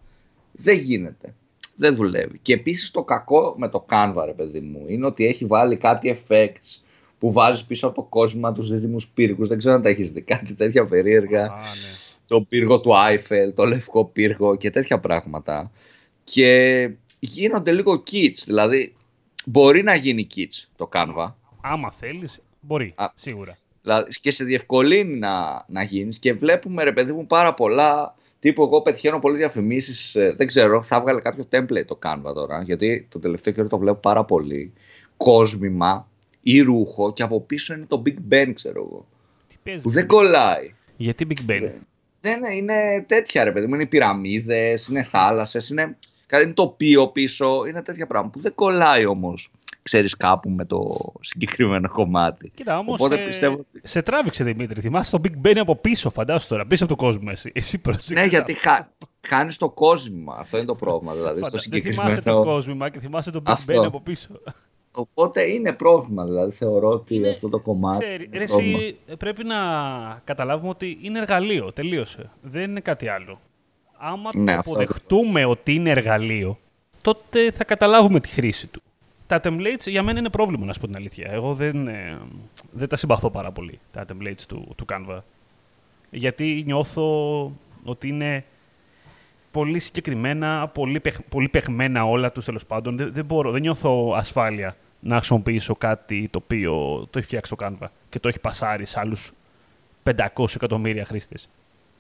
δεν 0.52 0.78
γίνεται 0.78 1.34
δεν 1.78 1.96
δουλεύει. 1.96 2.40
Και 2.42 2.54
επίσης 2.54 2.92
το 2.92 3.04
κακό 3.04 3.56
με 3.58 3.70
το 3.70 3.86
Canva, 3.90 4.24
ρε 4.26 4.34
παιδί 4.34 4.60
μου, 4.60 4.86
είναι 4.88 5.06
ότι 5.06 5.26
έχει 5.26 5.46
βάλει 5.46 5.78
κάτι 5.78 6.20
effects 6.20 6.82
που 7.20 7.32
βάζεις 7.32 7.66
πίσω 7.66 7.88
από 7.88 7.96
το 7.96 8.02
κόσμο 8.02 8.54
τους 8.54 8.70
δίδυμους 8.70 9.08
πύργους. 9.08 9.48
Δεν 9.48 9.58
ξέρω 9.58 9.76
αν 9.76 9.82
τα 9.82 9.90
έχεις 9.90 10.12
δει 10.12 10.22
κάτι 10.22 10.54
τέτοια 10.54 10.86
περίεργα. 10.86 11.44
Α, 11.44 11.56
ναι. 11.56 11.96
Το 12.28 12.42
πύργο 12.42 12.80
του 12.80 12.98
Άιφελ, 12.98 13.54
το 13.54 13.66
λευκό 13.66 14.06
πύργο 14.06 14.56
και 14.56 14.70
τέτοια 14.70 15.00
πράγματα. 15.00 15.72
Και 16.24 16.90
γίνονται 17.20 17.72
λίγο 17.72 18.04
kits. 18.12 18.44
Δηλαδή, 18.46 18.96
μπορεί 19.46 19.84
να 19.84 19.96
γίνει 19.96 20.28
kits 20.36 20.66
το 20.76 20.90
Canva. 20.94 21.34
Άμα 21.62 21.92
θέλεις, 21.92 22.42
μπορεί. 22.60 22.94
Α. 22.96 23.06
Σίγουρα. 23.16 23.58
Δηλαδή, 23.82 24.10
και 24.22 24.32
σε 24.32 24.44
διευκολύνει 24.44 25.18
να, 25.18 25.66
να 25.68 25.84
γίνεις 25.84 26.20
και 26.20 26.34
βλέπουμε 26.34 26.84
ρε 26.84 26.92
παιδί 26.92 27.12
μου 27.12 27.26
πάρα 27.26 27.54
πολλά. 27.54 28.16
Τύπου, 28.40 28.64
εγώ 28.64 28.82
πετυχαίνω 28.82 29.20
πολλές 29.20 29.38
διαφημίσεις. 29.38 30.12
δεν 30.36 30.48
ξέρω, 30.48 30.84
θα 30.84 31.02
βγάλει 31.02 31.22
κάποιο 31.22 31.48
template 31.52 31.86
το 31.86 32.00
Canva 32.04 32.34
τώρα. 32.34 32.62
Γιατί 32.62 33.08
το 33.10 33.20
τελευταίο 33.20 33.54
καιρό 33.54 33.68
το 33.68 33.78
βλέπω 33.78 34.00
πάρα 34.00 34.24
πολύ. 34.24 34.74
Κόσμημα 35.18 36.08
ή 36.52 36.62
ρούχο 36.62 37.14
και 37.14 37.24
από 37.24 37.42
πίσω 37.42 37.74
είναι 37.74 37.86
το 37.88 38.02
Big 38.06 38.34
Ben, 38.34 38.52
ξέρω 38.54 38.82
εγώ. 38.92 39.06
Τι 39.48 39.56
παίζεις. 39.64 39.84
Που 39.84 39.90
δεν 39.90 40.08
κολλάει. 40.08 40.74
Γιατί 40.98 41.28
Big 41.30 41.52
Ben; 41.52 41.72
Δεν 42.22 42.38
είναι, 42.38 42.54
είναι 42.56 43.06
τέτοια 43.08 43.44
ρε 43.44 43.52
παιδί 43.52 43.68
μου. 43.68 43.76
Είναι 43.76 43.86
πυραμίδες, 43.86 44.88
είναι 44.88 45.04
θάλασσες, 45.04 45.70
είναι 45.70 45.98
κάτι 46.26 46.54
τοπίο 46.54 47.08
πίσω. 47.08 47.66
Είναι 47.66 47.82
τέτοια 47.82 48.08
πράγματα 48.08 48.34
που 48.34 48.40
δεν 48.40 48.54
κολλάει 48.56 49.06
όμως. 49.06 49.52
Ξέρεις 49.84 50.18
κάπου 50.18 50.50
με 50.50 50.66
το 50.66 50.98
συγκεκριμένο 51.20 51.90
κομμάτι. 51.90 52.52
Κοίτα, 52.56 52.78
όμως. 52.78 52.94
Οπότε 53.00 53.18
πιστεύω 53.26 53.54
ότι- 53.54 53.82
Σε 53.88 54.02
τράβηξε 54.02 54.44
Δημήτρη. 54.44 54.82
Θυμάσαι 54.82 55.12
το 55.18 55.22
Big 55.24 55.48
Ben 55.48 55.58
από 55.58 55.76
πίσω, 55.76 56.10
φαντάσου 56.10 56.48
τώρα. 56.48 56.66
Πίσω 56.66 56.84
από 56.86 56.96
το 56.96 57.04
κόσμο 57.04 57.28
εσύ. 57.32 57.52
Εσύ 57.54 57.78
πρόσεξες. 57.78 58.16
Ναι, 58.16 58.26
γιατί 58.26 58.54
χα... 58.54 58.88
χάνεις 59.28 59.58
το 59.58 59.70
κόσμημα. 59.70 60.36
Αυτό 60.40 60.58
είναι 60.58 60.66
το 60.66 60.76
πρόβλημα. 60.76 61.14
Δηλαδή, 61.14 61.40
στο 61.40 61.50
Δεν 61.50 61.60
συγκεκριμένο. 61.60 62.02
θυμάσαι 62.02 62.22
το 62.22 62.42
κόσμημα 62.44 62.90
και 62.90 63.00
θυμάσαι 63.00 63.32
το 63.32 63.40
Big 63.46 63.52
Αυτό. 63.52 63.82
Ben 63.82 63.86
από 63.86 64.02
πίσω. 64.02 64.30
Οπότε 65.00 65.42
είναι 65.50 65.74
πρόβλημα. 65.74 66.26
Δηλαδή, 66.26 66.52
θεωρώ 66.52 66.90
ότι 66.90 67.16
Είναι- 67.16 67.30
αυτό 67.30 67.50
το 67.50 67.60
κομμάτι. 67.60 68.04
Ξέρει, 68.04 68.24
είναι 68.26 68.38
ρε, 68.38 68.46
πρόβλημα. 68.46 68.78
εσύ, 68.78 68.98
ε, 69.08 69.16
πρέπει 69.16 69.44
να 69.44 69.56
καταλάβουμε 70.24 70.70
ότι 70.70 70.98
είναι 71.02 71.20
εργαλείο. 71.20 71.72
Τελείωσε. 71.72 72.30
Δεν 72.42 72.70
είναι 72.70 72.80
κάτι 72.80 73.08
άλλο. 73.08 73.40
Άμα 73.98 74.30
Ναι, 74.34 74.54
το 74.54 74.60
αυτό 74.60 74.72
αποδεχτούμε 74.72 75.46
ότι 75.46 75.74
είναι 75.74 75.90
εργαλείο, 75.90 76.58
τότε 77.02 77.52
θα 77.52 77.64
καταλάβουμε 77.64 78.20
τη 78.20 78.30
χρήση 78.30 78.68
του. 78.68 78.82
Τα 79.28 79.40
templates 79.44 79.86
για 79.86 80.04
μένα 80.04 80.20
είναι 80.20 80.30
πρόβλημα, 80.30 80.66
να 80.66 80.74
σου 80.74 80.80
πω 80.80 80.86
την 80.88 80.96
αλήθεια. 80.96 81.30
Εγώ 81.32 81.54
δεν, 81.54 81.88
ε, 81.88 82.18
δεν 82.72 82.88
τα 82.88 82.96
συμπαθώ 82.96 83.30
πάρα 83.30 83.52
πολύ, 83.52 83.80
τα 83.92 84.06
templates 84.12 84.42
του, 84.48 84.74
του 84.76 84.86
Canva. 84.94 85.20
Γιατί 86.12 86.64
νιώθω 86.66 87.06
ότι 87.84 88.08
είναι 88.08 88.46
πολύ 89.52 89.80
συγκεκριμένα, 89.80 90.68
πολύ, 90.74 91.00
παιχ- 91.00 91.22
πολύ 91.30 91.50
παιχμένα 91.50 92.06
όλα 92.06 92.32
τους 92.32 92.46
τέλος 92.46 92.66
πάντων. 92.66 92.98
Δεν, 92.98 93.14
δεν 93.14 93.26
μπορώ, 93.26 93.52
δεν 93.52 93.62
νιώθω 93.62 94.14
ασφάλεια 94.16 94.76
να 95.00 95.16
χρησιμοποιήσω 95.16 95.76
κάτι 95.76 96.28
το 96.32 96.40
οποίο 96.44 96.74
το 97.10 97.18
έχει 97.18 97.28
φτιάξει 97.28 97.56
το 97.56 97.66
Canva 97.66 97.88
και 98.10 98.20
το 98.20 98.28
έχει 98.28 98.40
πασάρει 98.40 98.86
σε 98.86 99.00
άλλους 99.00 99.32
500 100.04 100.56
εκατομμύρια 100.56 101.06
χρήστες 101.06 101.50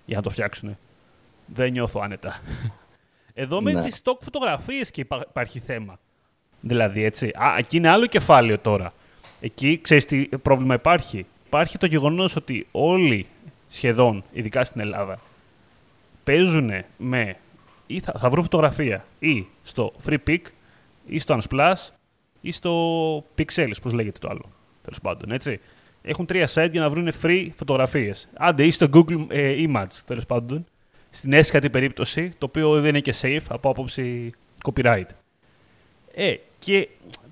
για 0.05 0.15
να 0.17 0.21
το 0.23 0.29
φτιάξουν. 0.29 0.77
Δεν 1.45 1.71
νιώθω 1.71 1.99
άνετα. 2.03 2.41
Εδώ 3.33 3.61
με 3.61 3.71
Ναι. 3.73 3.83
τις 3.83 4.01
stock 4.03 4.17
φωτογραφίες 4.21 4.91
και 4.91 5.01
υπά- 5.01 5.27
υπάρχει 5.29 5.59
θέμα. 5.59 5.99
Δηλαδή, 6.61 7.03
έτσι. 7.03 7.27
Α, 7.27 7.55
εκεί 7.57 7.77
είναι 7.77 7.89
άλλο 7.89 8.05
κεφάλαιο 8.05 8.59
τώρα. 8.59 8.93
Εκεί, 9.41 9.79
ξέρεις 9.81 10.05
τι 10.05 10.25
πρόβλημα 10.27 10.73
υπάρχει; 10.73 11.25
Υπάρχει 11.47 11.77
το 11.77 11.85
γεγονός 11.85 12.35
ότι 12.35 12.67
όλοι 12.71 13.25
σχεδόν, 13.67 14.23
ειδικά 14.31 14.63
στην 14.63 14.81
Ελλάδα, 14.81 15.19
παίζουν 16.23 16.71
με 16.97 17.35
ή 17.87 17.99
θα, 17.99 18.13
θα 18.19 18.29
βρουν 18.29 18.43
φωτογραφία 18.43 19.05
ή 19.19 19.45
στο 19.63 19.93
Free 20.05 20.17
Pick 20.27 20.41
ή 21.07 21.19
στο 21.19 21.39
Unsplash 21.41 21.75
ή 22.41 22.51
στο 22.51 23.17
Pixels, 23.37 23.75
πώς 23.81 23.91
λέγεται 23.93 24.19
το 24.19 24.27
άλλο. 24.29 24.51
Τέλος 24.81 24.99
πάντων, 25.01 25.31
έτσι. 25.31 25.59
Έχουν 26.01 26.25
τρία 26.25 26.47
site 26.53 26.69
για 26.71 26.81
να 26.81 26.89
βρουν 26.89 27.11
free 27.21 27.47
φωτογραφίες. 27.55 28.29
Άντε 28.33 28.65
ή 28.65 28.71
στο 28.71 28.87
Google 28.93 29.25
ε, 29.27 29.55
Image, 29.67 29.93
τέλος 30.05 30.25
πάντων. 30.25 30.65
Στην 31.09 31.33
έσχατη 31.33 31.69
περίπτωση, 31.69 32.29
το 32.37 32.45
οποίο 32.45 32.81
δεν 32.81 32.89
είναι 32.89 32.99
και 32.99 33.15
safe 33.21 33.45
από 33.49 33.69
άποψη 33.69 34.31
copyright. 34.63 35.07
Ε, 36.13 36.35
και 36.59 36.89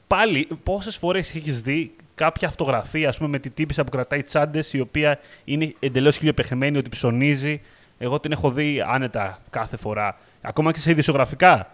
πάλι, 0.07 0.47
πόσες 0.63 0.97
φορές 0.97 1.35
έχεις 1.35 1.61
δει 1.61 1.95
κάποια 2.15 2.49
φωτογραφία, 2.49 3.09
ας 3.09 3.17
πούμε, 3.17 3.29
με 3.29 3.39
την 3.39 3.53
τύπησα 3.53 3.83
που 3.83 3.91
κρατάει 3.91 4.23
τσάντες, 4.23 4.73
η 4.73 4.79
οποία 4.79 5.19
είναι 5.43 5.73
εντελώς 5.79 6.17
χιλιοπεχμένη, 6.17 6.77
ότι 6.77 6.89
ψωνίζει. 6.89 7.61
Εγώ 7.97 8.19
την 8.19 8.31
έχω 8.31 8.51
δει 8.51 8.83
άνετα 8.87 9.41
κάθε 9.49 9.77
φορά. 9.77 10.17
Ακόμα 10.41 10.71
και 10.71 10.79
σε 10.79 10.91
ειδησιογραφικά 10.91 11.71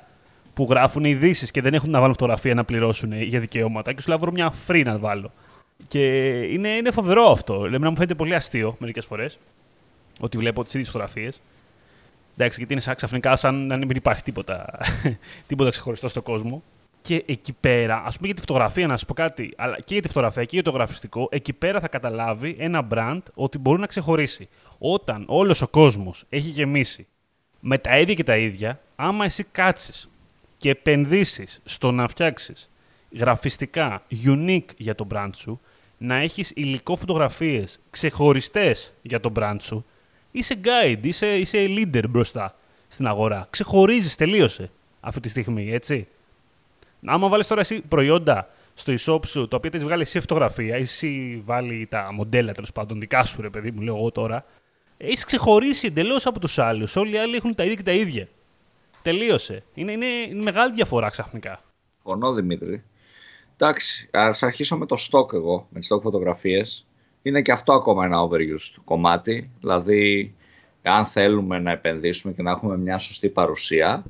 που 0.54 0.68
γράφουν 0.70 1.04
ειδήσεις 1.04 1.52
και 1.52 1.62
δεν 1.62 1.74
έχουν 1.74 1.90
να 1.90 2.00
βάλουν 2.00 2.14
φωτογραφία 2.14 2.54
να 2.54 2.64
πληρώσουν 2.64 3.22
για 3.22 3.40
δικαιώματα. 3.40 3.94
Και 3.94 4.02
σου 4.02 4.10
λέω, 4.10 4.20
βρω 4.20 4.32
μια 4.32 4.54
free 4.68 4.82
να 4.86 4.98
βάλω. 4.98 5.32
Και 5.88 6.30
είναι, 6.42 6.70
είναι 6.70 6.92
φοβερό 6.92 7.32
αυτό. 7.32 7.64
Λέμε 7.64 7.78
να 7.78 7.90
μου 7.90 7.96
φαίνεται 7.96 8.16
πολύ 8.16 8.36
αστείο 8.36 8.76
μερικές 8.80 9.06
φορές 9.06 9.40
ότι 10.20 10.38
βλέπω 10.38 10.64
τις 10.64 10.74
ίδιες 10.74 10.88
φωτογραφίες. 10.90 11.42
Εντάξει, 12.36 12.58
γιατί 12.58 12.74
είναι 12.74 12.82
σαν 12.82 12.96
ξαφνικά 12.96 13.36
σαν 13.36 13.66
να 13.66 13.78
μην 13.78 13.90
υπάρχει 13.90 14.24
τίποτα, 14.24 14.80
τίποτα 15.48 15.70
ξεχωριστό 15.70 16.08
στον 16.08 16.24
κόσμο. 16.24 16.64
Και 17.02 17.24
εκεί 17.28 17.54
πέρα, 17.60 18.04
ας 18.06 18.16
πούμε 18.16 18.28
για 18.28 18.36
τη 18.36 18.42
φωτογραφία, 18.42 18.88
να 18.88 18.98
σα 18.98 19.06
πω 19.06 19.14
κάτι, 19.14 19.54
αλλά 19.58 19.76
και 19.76 19.94
για 19.94 20.02
τη 20.02 20.08
φωτογραφία 20.08 20.44
και 20.44 20.50
για 20.54 20.64
το 20.64 20.72
γραφιστικό, 20.72 21.28
εκεί 21.32 21.54
πέρα 21.54 21.80
θα 21.80 21.88
καταλάβει 21.88 22.56
ένα 22.60 22.88
brand 22.92 23.22
ότι 23.34 23.58
μπορεί 23.58 23.80
να 23.80 23.88
ξεχωρίσει. 23.88 24.50
Όταν 24.78 25.24
όλος 25.28 25.62
ο 25.62 25.68
κόσμος 25.68 26.26
έχει 26.30 26.50
γεμίσει 26.50 27.08
με 27.60 27.78
τα 27.78 28.00
ίδια 28.00 28.14
και 28.14 28.24
τα 28.24 28.38
ίδια, 28.38 28.80
άμα 28.96 29.26
εσύ 29.26 29.44
κάτσεις 29.44 30.11
και 30.62 30.70
επενδύσεις 30.70 31.62
στο 31.64 31.92
να 31.92 32.08
φτιάξεις 32.08 32.70
γραφιστικά 33.12 34.04
unique 34.26 34.66
για 34.78 34.96
το 34.96 35.08
brand 35.14 35.30
σου, 35.36 35.60
να 35.98 36.16
έχεις 36.16 36.52
υλικό 36.56 36.96
φωτογραφίες 36.96 37.80
ξεχωριστές 37.90 38.94
για 39.02 39.20
το 39.20 39.32
brand 39.36 39.58
σου, 39.60 39.86
είσαι 40.32 40.56
guide, 40.64 41.00
είσαι, 41.02 41.38
είσαι 41.38 41.66
leader 41.68 42.04
μπροστά 42.10 42.56
στην 42.88 43.08
αγορά. 43.08 43.48
Ξεχωρίζεις, 43.50 44.16
τελείωσε 44.16 44.70
αυτή 45.00 45.20
τη 45.20 45.30
στιγμή, 45.30 45.72
έτσι. 45.74 46.08
Άμα 47.06 47.28
βάλεις 47.28 47.48
τώρα 47.48 47.62
εσύ 47.62 47.82
προϊόντα 47.82 48.50
στο 48.74 48.94
e-shop 48.94 49.26
σου, 49.26 49.48
τα 49.48 49.58
οποία 49.58 49.70
τα 49.72 49.78
έχεις 49.78 49.88
βγάλει 49.88 50.02
εσύ 50.02 50.20
φωτογραφία, 50.20 50.76
εσύ 50.76 51.42
βάλει 51.46 51.88
τα 51.90 52.10
μοντέλα 52.14 52.52
τέλος 52.52 52.72
πάντων 52.72 53.00
δικά 53.00 53.24
σου, 53.24 53.42
ρε 53.42 53.50
παιδί 53.50 53.72
μου, 53.72 53.82
λέω 53.82 53.96
εγώ 53.96 54.12
τώρα, 54.12 54.46
έχεις 54.98 55.24
ξεχωρίσει 55.24 55.88
εντελώς 55.88 56.26
από 56.26 56.40
τους 56.40 56.60
άλλους. 56.60 56.96
Όλοι 56.96 57.14
οι 57.14 57.18
άλλοι 57.18 57.36
έχουν 57.36 57.56
τα 57.56 57.64
ίδια 57.64 57.76
και 57.76 57.84
τα 57.84 57.92
ίδια. 57.92 58.28
Τελείωσε. 59.02 59.64
Είναι, 59.74 59.92
είναι, 59.92 60.06
είναι 60.06 60.44
μεγάλη 60.44 60.74
διαφορά 60.74 61.10
ξαφνικά. 61.10 61.62
Φωνώ 61.98 62.34
Δημήτρη. 62.34 62.84
Εντάξει, 63.58 64.10
ας 64.12 64.44
αρχίσω 64.44 64.78
με 64.78 64.86
το 64.86 64.96
stock 65.12 65.34
εγώ, 65.34 65.68
με 65.70 65.80
τις 65.80 65.94
stock 65.94 66.02
φωτογραφίες. 66.02 66.86
Είναι 67.22 67.42
και 67.42 67.52
αυτό 67.52 67.74
ακόμα 67.74 68.06
ένα 68.06 68.28
overused 68.28 68.82
κομμάτι. 68.84 69.52
Δηλαδή, 69.60 70.36
αν 70.84 71.06
θέλουμε 71.06 71.60
να 71.60 71.72
επενδύσουμε 71.72 72.34
και 72.34 72.42
να 72.42 72.52
έχουμε 72.52 72.78
μια 72.78 72.98
σωστή 72.98 73.30
παρουσία, 73.30 74.04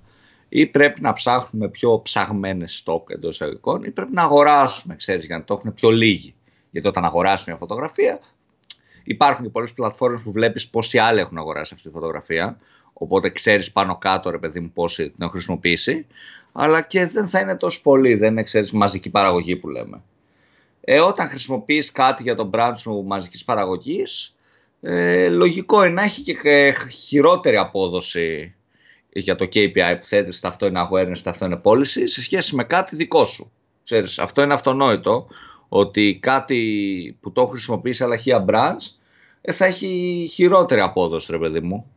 ή 0.50 0.66
πρέπει 0.66 1.02
να 1.02 1.14
ψάχνουμε 1.14 1.70
πιο 1.70 2.02
ψαγμένες 2.02 2.84
stock 2.86 3.10
εντός 3.10 3.34
εισαγωγικών, 3.34 3.84
ή 3.84 3.92
πρέπει 3.92 4.14
να 4.14 4.24
αγοράσουμε, 4.24 4.96
ξέρεις, 4.96 5.26
για 5.26 5.38
να 5.38 5.44
το 5.44 5.54
έχουν 5.54 5.74
πιο 5.74 5.90
λίγοι. 5.90 6.36
Γιατί 6.72 6.88
όταν 6.88 7.06
αγοράσει 7.06 7.44
μια 7.48 7.58
φωτογραφία, 7.58 8.20
υπάρχουν 9.04 9.46
και 9.46 9.52
πολλές 9.52 9.74
πλατφόρμες 9.74 10.24
που 10.24 10.32
βλέπεις 10.32 10.70
πόσοι 10.70 10.98
άλλοι 10.98 11.20
έχουν 11.20 11.38
αγοράσει 11.38 11.74
αυτή 11.76 11.88
τη 11.88 11.94
φωτογραφία. 11.94 12.60
Οπότε 13.02 13.30
ξέρεις 13.30 13.72
πάνω 13.72 13.98
κάτω, 13.98 14.30
ρε 14.30 14.38
παιδί 14.38 14.60
μου, 14.60 14.72
πόσοι 14.74 15.04
την 15.04 15.16
έχουν 15.18 15.32
χρησιμοποιήσει. 15.32 16.06
Αλλά 16.52 16.82
και 16.82 17.06
δεν 17.06 17.28
θα 17.28 17.40
είναι 17.40 17.56
τόσο 17.56 17.82
πολύ, 17.82 18.16
δεν 18.16 18.32
είναι, 18.32 18.44
ξέρεις, 18.44 18.72
μαζική 18.72 19.10
παραγωγή 19.10 19.56
που 19.56 19.70
λέμε. 19.70 20.04
Ε, 20.82 21.00
όταν 21.00 21.30
χρησιμοποιείς 21.30 21.92
κάτι 21.92 22.24
για 22.24 22.36
τον 22.36 22.50
brand 22.54 22.74
σου 22.76 23.04
μαζικής 23.08 23.44
παραγωγής, 23.44 24.36
ε, 24.82 25.28
λογικό 25.28 25.84
είναι 25.84 25.94
να 25.94 26.04
έχει 26.04 26.22
και 26.22 26.38
ε, 26.44 26.74
χειρότερη 26.90 27.58
απόδοση 27.58 28.56
για 29.10 29.36
το 29.36 29.46
KPI 29.54 29.98
που 30.00 30.06
θέτεις, 30.06 30.44
αυτό 30.44 30.66
είναι 30.66 30.88
awareness, 30.92 31.22
αυτό 31.26 31.46
είναι 31.46 31.62
policy, 31.64 32.04
σε 32.04 32.22
σχέση 32.22 32.56
με 32.56 32.64
κάτι 32.64 32.96
δικό 32.96 33.26
σου. 33.26 33.52
Ξέρεις, 33.84 34.20
αυτό 34.20 34.42
είναι 34.42 34.54
αυτονόητο, 34.54 35.28
ότι 35.70 36.20
κάτι 36.22 37.18
που 37.22 37.32
το 37.32 37.42
έχω 37.42 37.52
χρησιμοποιήσει 37.52 38.04
αλλά 38.04 38.18
χεία 38.18 38.46
brands, 38.48 38.96
ε, 39.42 39.52
θα 39.52 39.66
έχει 39.66 40.28
χειρότερη 40.34 40.82
απόδοση, 40.82 41.32
ρε 41.32 41.38
παιδί 41.38 41.60
μου. 41.60 41.92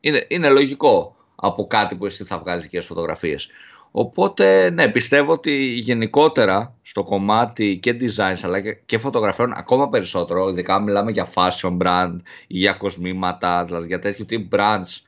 Είναι, 0.00 0.24
είναι 0.28 0.48
λογικό 0.48 1.16
από 1.34 1.66
κάτι 1.66 1.96
που 1.96 2.06
εσύ 2.06 2.24
θα 2.24 2.38
βγάζεις 2.38 2.68
και 2.68 2.80
φωτογραφίες. 2.80 3.48
Οπότε, 3.90 4.70
ναι, 4.70 4.88
πιστεύω 4.88 5.32
ότι 5.32 5.64
γενικότερα 5.64 6.74
στο 6.82 7.02
κομμάτι 7.02 7.78
και 7.78 7.96
designs 8.00 8.40
αλλά 8.42 8.60
και- 8.60 8.78
και 8.86 8.98
φωτογραφιών 8.98 9.52
ακόμα 9.52 9.88
περισσότερο, 9.88 10.48
ειδικά 10.48 10.80
μιλάμε 10.80 11.10
για 11.10 11.28
fashion 11.34 11.78
brand 11.82 12.16
ή 12.46 12.58
για 12.58 12.72
κοσμήματα, 12.72 13.64
δηλαδή 13.64 13.86
για 13.86 13.98
τέτοιου 13.98 14.24
τύπου 14.24 14.56
brands, 14.56 14.98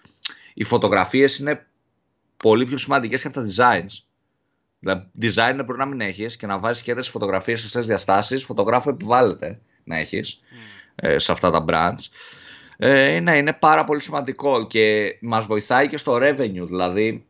οι 0.55 0.65
φωτογραφίες 0.65 1.39
είναι 1.39 1.67
πολύ 2.37 2.67
πιο 2.67 2.77
σημαντικές 2.77 3.23
και 3.23 3.27
από 3.27 3.37
τα 3.37 3.47
designs. 3.47 4.05
Δηλαδή, 4.79 5.11
design 5.21 5.63
μπορεί 5.65 5.79
να 5.79 5.87
μην 5.87 6.01
έχεις 6.01 6.37
και 6.37 6.47
να 6.47 6.59
βάζεις 6.59 6.83
και 6.83 6.95
τις 6.95 7.09
φωτογραφίες 7.09 7.61
σε 7.61 7.67
αυτές 7.67 7.81
τις 7.81 7.91
διαστάσεις, 7.91 8.45
φωτογράφο 8.45 8.91
επιβάλλεται 8.91 9.61
να 9.85 9.99
έχεις 9.99 10.41
ε, 10.95 11.19
σε 11.19 11.33
αυτά 11.33 11.51
τα 11.51 11.65
brands. 11.69 12.05
Ε, 12.85 13.21
ναι, 13.21 13.37
είναι 13.37 13.53
πάρα 13.53 13.85
πολύ 13.85 14.03
σημαντικό 14.03 14.67
και 14.67 15.17
μας 15.21 15.47
βοηθάει 15.47 15.89
και 15.89 15.97
στο 15.97 16.15
revenue, 16.15 16.67
δηλαδή 16.67 17.27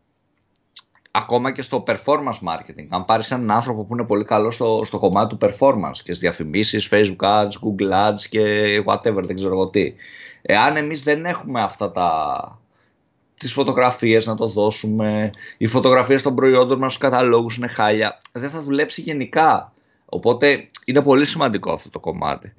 ακόμα 1.11 1.52
και 1.52 1.62
στο 1.62 1.82
performance 1.87 2.49
marketing. 2.49 2.87
Αν 2.88 3.04
πάρεις 3.04 3.30
έναν 3.30 3.50
άνθρωπο 3.50 3.85
που 3.85 3.94
είναι 3.94 4.04
πολύ 4.04 4.25
καλός 4.25 4.54
στο, 4.54 4.80
στο 4.85 4.99
κομμάτι 4.99 5.37
του 5.37 5.47
performance 5.47 5.92
και 5.92 6.12
στις 6.12 6.18
διαφημίσεις, 6.18 6.88
facebook 6.92 7.26
ads, 7.26 7.49
google 7.49 8.09
ads 8.09 8.21
και 8.30 8.82
whatever, 8.87 9.23
δεν 9.23 9.37
ξέρω 9.37 9.52
εγώ 9.52 9.68
τι. 9.68 9.94
Εάν 10.42 10.76
εμείς 10.76 11.02
δεν 11.02 11.25
έχουμε 11.25 11.62
αυτά 11.62 11.90
τα, 11.90 12.61
τις 13.38 13.52
φωτογραφίες 13.52 14.26
να 14.26 14.35
το 14.35 14.47
δώσουμε, 14.47 15.30
οι 15.59 15.66
φωτογραφίες 15.66 16.23
των 16.23 16.35
προϊόντων 16.35 16.78
μας 16.78 16.92
στους 16.92 17.09
καταλόγους 17.09 17.56
είναι 17.56 17.68
χάλια, 17.68 18.21
δεν 18.32 18.50
θα 18.50 18.62
δουλέψει 18.62 19.00
γενικά. 19.00 19.73
Οπότε 20.04 20.66
είναι 20.85 21.02
πολύ 21.02 21.25
σημαντικό 21.25 21.73
αυτό 21.73 21.90
το 21.90 22.00
κομμάτι. 22.00 22.52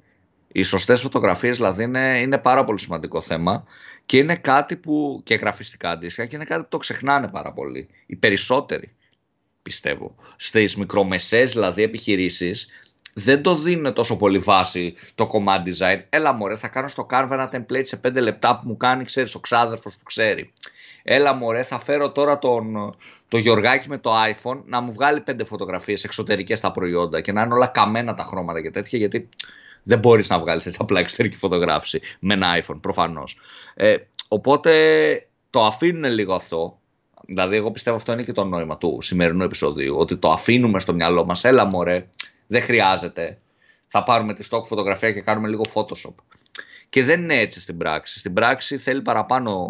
Οι 0.56 0.62
σωστές 0.62 1.00
φωτογραφίες 1.00 1.56
δηλαδή 1.56 1.82
είναι, 1.82 2.18
είναι 2.20 2.38
πάρα 2.38 2.64
πολύ 2.64 2.80
σημαντικό 2.80 3.20
θέμα 3.20 3.64
και 4.06 4.16
είναι 4.16 4.36
κάτι 4.36 4.76
που 4.76 5.20
και 5.24 5.34
γραφιστικά 5.34 5.90
αντίστοιχα 5.90 6.26
και 6.26 6.36
είναι 6.36 6.44
κάτι 6.44 6.62
που 6.62 6.68
το 6.68 6.76
ξεχνάνε 6.76 7.28
πάρα 7.28 7.52
πολύ. 7.52 7.88
Οι 8.06 8.16
περισσότεροι 8.16 8.94
πιστεύω. 9.62 10.14
Στις 10.36 10.76
μικρομεσαίες 10.76 11.52
δηλαδή 11.52 11.82
επιχειρήσεις 11.82 12.68
δεν 13.12 13.42
το 13.42 13.56
δίνουν 13.56 13.92
τόσο 13.92 14.16
πολύ 14.16 14.38
βάση 14.38 14.94
το 15.14 15.28
command 15.32 15.68
design. 15.68 16.02
Έλα 16.08 16.32
μωρέ 16.32 16.56
θα 16.56 16.68
κάνω 16.68 16.88
στο 16.88 17.06
Canva 17.10 17.28
ένα 17.30 17.50
template 17.52 17.86
σε 17.86 18.00
5 18.04 18.14
λεπτά 18.20 18.56
που 18.56 18.68
μου 18.68 18.76
κάνει 18.76 19.04
ξέρεις 19.04 19.34
ο 19.34 19.40
ξάδερφος 19.40 19.96
που 19.96 20.04
ξέρει. 20.04 20.52
Έλα 21.02 21.34
μωρέ 21.34 21.62
θα 21.62 21.78
φέρω 21.78 22.12
τώρα 22.12 22.38
τον, 22.38 22.92
το 23.28 23.38
Γιωργάκι 23.38 23.88
με 23.88 23.98
το 23.98 24.12
iPhone 24.22 24.62
να 24.64 24.80
μου 24.80 24.92
βγάλει 24.92 25.20
πέντε 25.20 25.44
φωτογραφίες 25.44 26.04
εξωτερικές 26.04 26.58
στα 26.58 26.70
προϊόντα 26.70 27.20
και 27.20 27.32
να 27.32 27.42
είναι 27.42 27.54
όλα 27.54 27.66
καμένα 27.66 28.14
τα 28.14 28.22
χρώματα 28.22 28.62
και 28.62 28.70
τέτοια 28.70 28.98
γιατί 28.98 29.28
δεν 29.84 29.98
μπορείς 29.98 30.28
να 30.28 30.38
βγάλεις 30.38 30.66
έτσι 30.66 30.78
απλά 30.80 31.00
εξωτερική 31.00 31.36
φωτογράφηση 31.36 32.00
με 32.20 32.34
ένα 32.34 32.62
iPhone, 32.62 32.78
προφανώς. 32.80 33.38
Ε, 33.74 33.96
οπότε 34.28 34.72
το 35.50 35.64
αφήνουν 35.64 36.12
λίγο 36.12 36.34
αυτό. 36.34 36.78
Δηλαδή, 37.26 37.56
εγώ 37.56 37.70
πιστεύω 37.70 37.96
αυτό 37.96 38.12
είναι 38.12 38.22
και 38.22 38.32
το 38.32 38.44
νόημα 38.44 38.78
του 38.78 38.98
σημερινού 39.00 39.44
επεισοδίου. 39.44 39.96
Ότι 39.98 40.16
το 40.16 40.30
αφήνουμε 40.30 40.78
στο 40.78 40.94
μυαλό 40.94 41.24
μας. 41.24 41.44
Έλα, 41.44 41.64
μωρέ, 41.64 42.06
δεν 42.46 42.62
χρειάζεται. 42.62 43.38
Θα 43.86 44.02
πάρουμε 44.02 44.34
τη 44.34 44.48
stock 44.50 44.62
φωτογραφία 44.64 45.12
και 45.12 45.20
κάνουμε 45.20 45.48
λίγο 45.48 45.62
Photoshop. 45.74 46.14
Και 46.88 47.04
δεν 47.04 47.22
είναι 47.22 47.36
έτσι 47.36 47.60
στην 47.60 47.78
πράξη. 47.78 48.18
Στην 48.18 48.32
πράξη 48.32 48.78
θέλει 48.78 49.02
παραπάνω 49.02 49.68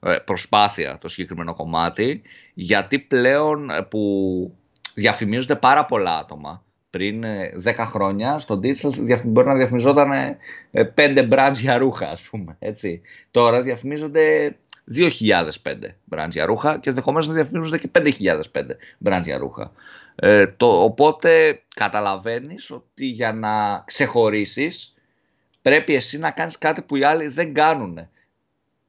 ε, 0.00 0.16
προσπάθεια 0.24 0.98
το 0.98 1.08
συγκεκριμένο 1.08 1.54
κομμάτι, 1.54 2.22
γιατί 2.54 2.98
πλέον 2.98 3.70
ε, 3.70 3.82
που 3.82 4.54
διαφημίζονται 4.94 5.56
πάρα 5.56 5.84
πολλά 5.84 6.16
άτομα 6.16 6.64
πριν 6.94 7.24
10 7.64 7.66
ε, 7.66 7.84
χρόνια 7.84 8.38
στο 8.38 8.60
digital 8.62 9.20
μπορεί 9.24 9.46
να 9.46 9.54
διαφημιζόταν 9.54 10.10
5 10.10 10.36
ε, 10.94 11.26
brands 11.30 11.54
για 11.54 11.78
ρούχα 11.78 12.10
ας 12.10 12.22
πούμε 12.22 12.56
έτσι. 12.58 13.00
Τώρα 13.30 13.62
διαφημίζονται 13.62 14.56
2.005 14.96 15.48
brands 16.10 16.30
για 16.30 16.44
ρούχα 16.44 16.78
και 16.78 16.88
ενδεχομένως 16.88 17.28
να 17.28 17.34
διαφημίζονται 17.34 17.78
και 17.78 17.90
5.005 17.92 18.42
brands 19.04 19.22
για 19.22 19.38
ρούχα. 19.38 19.72
Ε, 20.14 20.46
το, 20.46 20.82
οπότε 20.82 21.62
καταλαβαίνεις 21.76 22.70
ότι 22.70 23.06
για 23.06 23.32
να 23.32 23.82
ξεχωρίσεις 23.86 24.94
πρέπει 25.62 25.94
εσύ 25.94 26.18
να 26.18 26.30
κάνεις 26.30 26.58
κάτι 26.58 26.82
που 26.82 26.96
οι 26.96 27.04
άλλοι 27.04 27.28
δεν 27.28 27.54
κάνουν. 27.54 28.08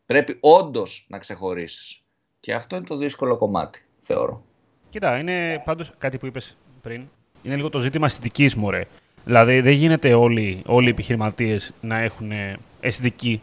Πρέπει 0.05 0.38
όντως 0.39 1.05
να 1.09 1.17
ξεχωρίσεις. 1.17 2.01
Και 2.39 2.53
αυτό 2.53 2.75
είναι 2.75 2.85
το 2.85 2.97
δύσκολο 2.97 3.38
κομμάτι, 3.38 3.85
θεωρώ. 4.03 4.43
Κοίτα, 4.89 5.17
είναι 5.17 5.62
πάντως 5.65 5.93
κάτι 5.97 6.17
που 6.17 6.25
είπες 6.25 6.57
πριν, 6.81 7.07
είναι 7.46 7.56
λίγο 7.56 7.70
το 7.70 7.80
ζήτημα 7.80 8.06
αισθητικής 8.06 8.56
μου, 8.56 8.70
ρε. 8.70 8.82
Δηλαδή, 9.25 9.62
δεν 9.62 9.74
γίνεται 9.74 10.14
όλοι, 10.14 10.62
όλοι 10.66 10.88
οι 10.88 10.90
επιχειρηματίες 10.90 11.74
να 11.82 11.98
έχουν 11.98 12.32
αισθητική 12.80 13.42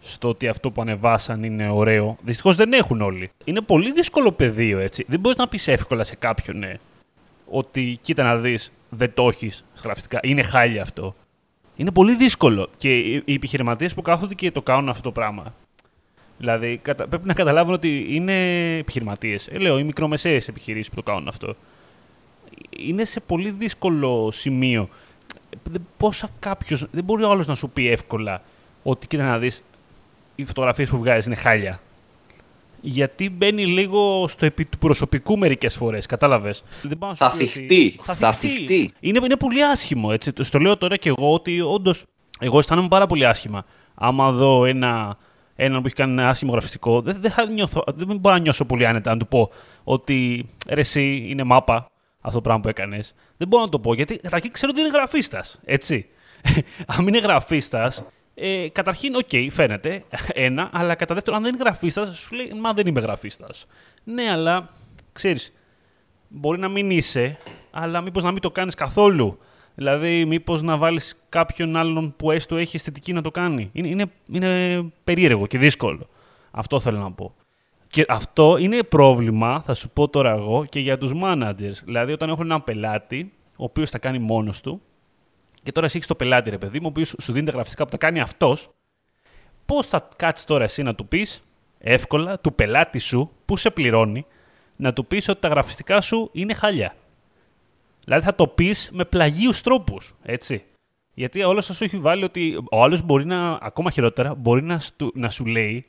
στο 0.00 0.28
ότι 0.28 0.48
αυτό 0.48 0.70
που 0.70 0.80
ανεβάσαν 0.80 1.42
είναι 1.42 1.68
ωραίο. 1.70 2.16
Δυστυχώς 2.22 2.56
δεν 2.56 2.72
έχουν 2.72 3.00
όλοι. 3.00 3.30
Είναι 3.44 3.60
πολύ 3.60 3.92
δύσκολο 3.92 4.32
πεδίο, 4.32 4.78
έτσι. 4.78 5.04
Δεν 5.08 5.20
μπορείς 5.20 5.38
να 5.38 5.48
πεις 5.48 5.68
εύκολα 5.68 6.04
σε 6.04 6.16
κάποιον 6.16 6.58
ναι, 6.58 6.74
ότι 7.50 7.98
κοίτα 8.02 8.22
να 8.22 8.36
δεις, 8.36 8.72
δεν 8.88 9.14
το 9.14 9.28
έχεις 9.28 9.64
γραφτικά. 9.84 10.20
Είναι 10.22 10.42
χάλια 10.42 10.82
αυτό. 10.82 11.14
Είναι 11.76 11.90
πολύ 11.90 12.16
δύσκολο. 12.16 12.68
Και 12.76 12.98
οι 12.98 13.34
επιχειρηματίες 13.34 13.94
που 13.94 14.02
κάθονται 14.02 14.34
και 14.34 14.50
το 14.50 14.62
κάνουν 14.62 14.88
αυτό 14.88 15.02
το 15.02 15.12
πράγμα. 15.12 15.54
Δηλαδή, 16.38 16.80
πρέπει 17.08 17.26
να 17.26 17.34
καταλάβουν 17.34 17.74
ότι 17.74 18.06
είναι 18.08 18.32
επιχειρηματίες. 18.78 19.48
Ε, 19.48 19.58
λέω, 19.58 19.78
οι 19.78 19.84
μικρομεσαίες 19.84 20.48
επιχειρήσεις 20.48 20.88
που 20.88 20.94
το 20.94 21.02
κάνουν 21.02 21.28
αυτό 21.28 21.56
είναι 22.70 23.04
σε 23.04 23.20
πολύ 23.20 23.50
δύσκολο 23.50 24.30
σημείο. 24.32 24.88
Πόσα 25.96 26.28
κάποιος. 26.38 26.86
Δεν 26.90 27.04
μπορεί 27.04 27.22
ο 27.22 27.30
άλλος 27.30 27.46
να 27.46 27.54
σου 27.54 27.70
πει 27.70 27.88
εύκολα 27.88 28.42
ότι 28.82 29.06
κοίτα 29.06 29.22
να 29.22 29.38
δεις, 29.38 29.64
οι 30.34 30.44
φωτογραφίες 30.44 30.88
που 30.88 30.98
βγάζεις 30.98 31.26
είναι 31.26 31.34
χάλια. 31.34 31.80
Γιατί 32.80 33.30
μπαίνει 33.30 33.66
λίγο 33.66 34.28
στο 34.28 34.44
επί 34.44 34.64
του 34.64 34.78
προσωπικού 34.78 35.38
μερικές 35.38 35.76
φορές, 35.76 36.06
κατάλαβες. 36.06 36.64
Θα 37.14 37.30
θιχτεί. 37.30 37.98
Θα 38.02 38.32
θιχτεί. 38.32 38.92
Είναι, 39.00 39.20
είναι 39.24 39.36
πολύ 39.36 39.64
άσχημο. 39.64 40.08
Έτσι. 40.12 40.32
Στο 40.40 40.58
λέω 40.58 40.76
τώρα 40.76 40.96
και 40.96 41.08
εγώ 41.08 41.32
ότι 41.32 41.60
όντως. 41.60 42.04
Εγώ 42.38 42.58
αισθάνομαι 42.58 42.88
πάρα 42.88 43.06
πολύ 43.06 43.26
άσχημα. 43.26 43.64
Άμα 43.94 44.30
δω 44.32 44.64
ένα, 44.64 45.18
έναν 45.56 45.80
που 45.80 45.86
έχει 45.86 45.94
κάνει 45.94 46.12
ένα 46.12 46.28
άσχημο 46.28 46.52
γραφιστικό, 46.52 47.00
δεν, 47.00 47.16
δεν, 47.20 47.30
θα 47.30 47.46
νιώθω, 47.46 47.84
δεν 47.86 48.16
μπορώ 48.16 48.34
να 48.34 48.40
νιώσω 48.40 48.64
πολύ 48.64 48.86
άνετα 48.86 49.10
να 49.10 49.18
του 49.18 49.26
πω 49.26 49.50
ότι 49.84 50.48
ρε, 50.68 50.80
εσύ 50.80 51.26
είναι 51.28 51.44
μάπα 51.44 51.90
αυτό 52.22 52.36
το 52.36 52.40
πράγμα 52.40 52.62
που 52.62 52.68
έκανες. 52.68 53.14
Δεν 53.36 53.48
μπορώ 53.48 53.62
να 53.62 53.68
το 53.68 53.78
πω 53.78 53.94
γιατί 53.94 54.16
καταρχήν 54.16 54.52
ξέρω 54.52 54.72
ότι 54.74 54.80
είναι 54.80 54.90
γραφίστας. 54.90 55.60
Έτσι. 55.64 56.06
αν 56.96 57.06
είναι 57.06 57.18
γραφίστας, 57.18 58.04
ε, 58.34 58.68
καταρχήν, 58.72 59.14
ok, 59.14 59.28
okay, 59.30 59.46
φαίνεται 59.50 60.04
ένα, 60.46 60.70
αλλά 60.72 60.94
κατά 60.94 61.14
δεύτερον, 61.14 61.38
αν 61.38 61.44
δεν 61.44 61.54
είναι 61.54 61.64
γραφίστας, 61.64 62.18
σου 62.18 62.34
λέει 62.34 62.52
Μα 62.60 62.72
δεν 62.72 62.86
είμαι 62.86 63.00
γραφίστας. 63.00 63.66
Ναι, 64.04 64.30
αλλά 64.30 64.68
ξέρεις, 65.12 65.52
μπορεί 66.28 66.58
να 66.58 66.68
μην 66.68 66.90
είσαι, 66.90 67.36
αλλά 67.70 68.00
μήπως 68.00 68.22
να 68.22 68.32
μην 68.32 68.40
το 68.40 68.50
κάνεις 68.50 68.74
καθόλου. 68.74 69.38
Δηλαδή, 69.74 70.24
μήπως 70.24 70.62
να 70.62 70.76
βάλεις 70.76 71.22
κάποιον 71.28 71.76
άλλον 71.76 72.14
που 72.16 72.30
έστω 72.30 72.56
έχει 72.56 72.76
αισθητική 72.76 73.12
να 73.12 73.22
το 73.22 73.30
κάνει. 73.30 73.70
Είναι, 73.72 73.88
είναι, 73.88 74.06
είναι 74.32 74.82
περίεργο 75.04 75.46
και 75.46 75.58
δύσκολο. 75.58 76.08
Αυτό 76.50 76.80
θέλω 76.80 76.98
να 76.98 77.12
πω. 77.12 77.34
Και 77.92 78.04
αυτό 78.08 78.56
είναι 78.56 78.82
πρόβλημα, 78.82 79.62
θα 79.62 79.74
σου 79.74 79.90
πω 79.90 80.08
τώρα 80.08 80.30
εγώ, 80.30 80.64
και 80.64 80.80
για 80.80 80.98
τους 80.98 81.12
managers. 81.22 81.82
Δηλαδή, 81.84 82.12
όταν 82.12 82.28
έχουν 82.28 82.44
έναν 82.44 82.64
πελάτη, 82.64 83.32
ο 83.56 83.64
οποίος 83.64 83.90
θα 83.90 83.98
κάνει 83.98 84.18
μόνος 84.18 84.60
του, 84.60 84.80
και 85.62 85.72
τώρα 85.72 85.86
εσύ 85.86 85.96
έχεις 85.96 86.08
το 86.08 86.14
πελάτη, 86.14 86.50
ρε 86.50 86.58
παιδί 86.58 86.78
μου, 86.78 86.86
ο 86.86 86.88
οποίος 86.88 87.14
σου 87.20 87.32
δίνει 87.32 87.46
τα 87.46 87.52
γραφιστικά 87.52 87.84
που 87.84 87.90
τα 87.90 87.96
κάνει 87.96 88.20
αυτός, 88.20 88.68
πώς 89.66 89.86
θα 89.86 90.08
κάτσεις 90.16 90.46
τώρα 90.46 90.64
εσύ 90.64 90.82
να 90.82 90.94
του 90.94 91.06
πεις, 91.06 91.42
εύκολα, 91.78 92.38
του 92.38 92.54
πελάτη 92.54 92.98
σου, 92.98 93.30
που 93.44 93.56
σε 93.56 93.70
πληρώνει, 93.70 94.26
να 94.76 94.92
του 94.92 95.06
πεις 95.06 95.28
ότι 95.28 95.40
τα 95.40 95.48
γραφιστικά 95.48 96.00
σου 96.00 96.30
είναι 96.32 96.54
χαλιά. 96.54 96.94
Δηλαδή 98.04 98.24
θα 98.24 98.34
το 98.34 98.46
πεις 98.46 98.90
με 98.92 99.04
πλαγίους 99.04 99.60
τρόπους, 99.60 100.14
έτσι. 100.22 100.64
Γιατί 101.14 101.42
όλος 101.42 101.64
σα 101.64 101.84
έχει 101.84 101.98
βάλει 101.98 102.24
ότι 102.24 102.58
ο 102.70 102.82
άλλος 102.82 103.02
μπορεί 103.02 103.24
να, 103.24 103.58
ακόμα 103.62 103.90
χειρότερα, 103.90 104.34
μπορεί 104.34 104.62
να, 104.62 104.80
να 105.14 105.30
σου 105.30 105.46
λέει 105.46 105.84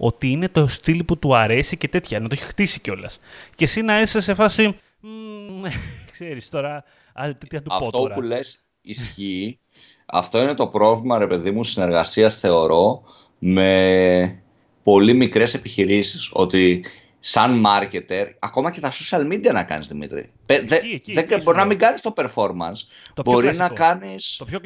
ότι 0.00 0.30
είναι 0.30 0.48
το 0.48 0.66
στυλ 0.66 1.04
που 1.04 1.18
του 1.18 1.36
αρέσει 1.36 1.76
και 1.76 1.88
τέτοια, 1.88 2.20
να 2.20 2.28
το 2.28 2.34
έχει 2.38 2.44
χτίσει 2.44 2.80
κιόλας. 2.80 3.20
Και 3.54 3.64
εσύ 3.64 3.82
να 3.82 4.00
είσαι 4.00 4.20
σε 4.20 4.34
φάση. 4.34 4.76
Ξέρεις 6.12 6.48
τώρα, 6.48 6.84
τι 7.38 7.54
να 7.54 7.62
του 7.62 7.74
Αυτό 7.74 7.84
πω 7.86 7.98
τώρα. 7.98 8.14
που 8.14 8.22
λες 8.22 8.58
ισχύει. 8.80 9.58
Αυτό 10.06 10.42
είναι 10.42 10.54
το 10.54 10.66
πρόβλημα, 10.66 11.18
ρε 11.18 11.26
παιδί 11.26 11.50
μου, 11.50 11.64
συνεργασίας 11.64 12.38
θεωρώ 12.38 13.02
με 13.38 14.42
πολύ 14.82 15.14
μικρές 15.14 15.54
επιχειρήσεις. 15.54 16.30
Ότι 16.32 16.84
σαν 17.18 17.64
marketer, 17.66 18.26
ακόμα 18.38 18.70
και 18.70 18.80
τα 18.80 18.92
social 18.92 19.32
media 19.32 19.52
να 19.52 19.64
κάνεις 19.64 19.86
Δημήτρη. 19.86 20.32
δεν 20.46 21.42
μπορεί 21.42 21.56
να 21.56 21.64
μην 21.64 21.78
κάνεις 21.78 22.00
το 22.00 22.12
performance. 22.16 22.80
Το 23.14 23.22
μπορεί 23.24 23.56
να 23.56 23.68
κάνει. 23.68 24.16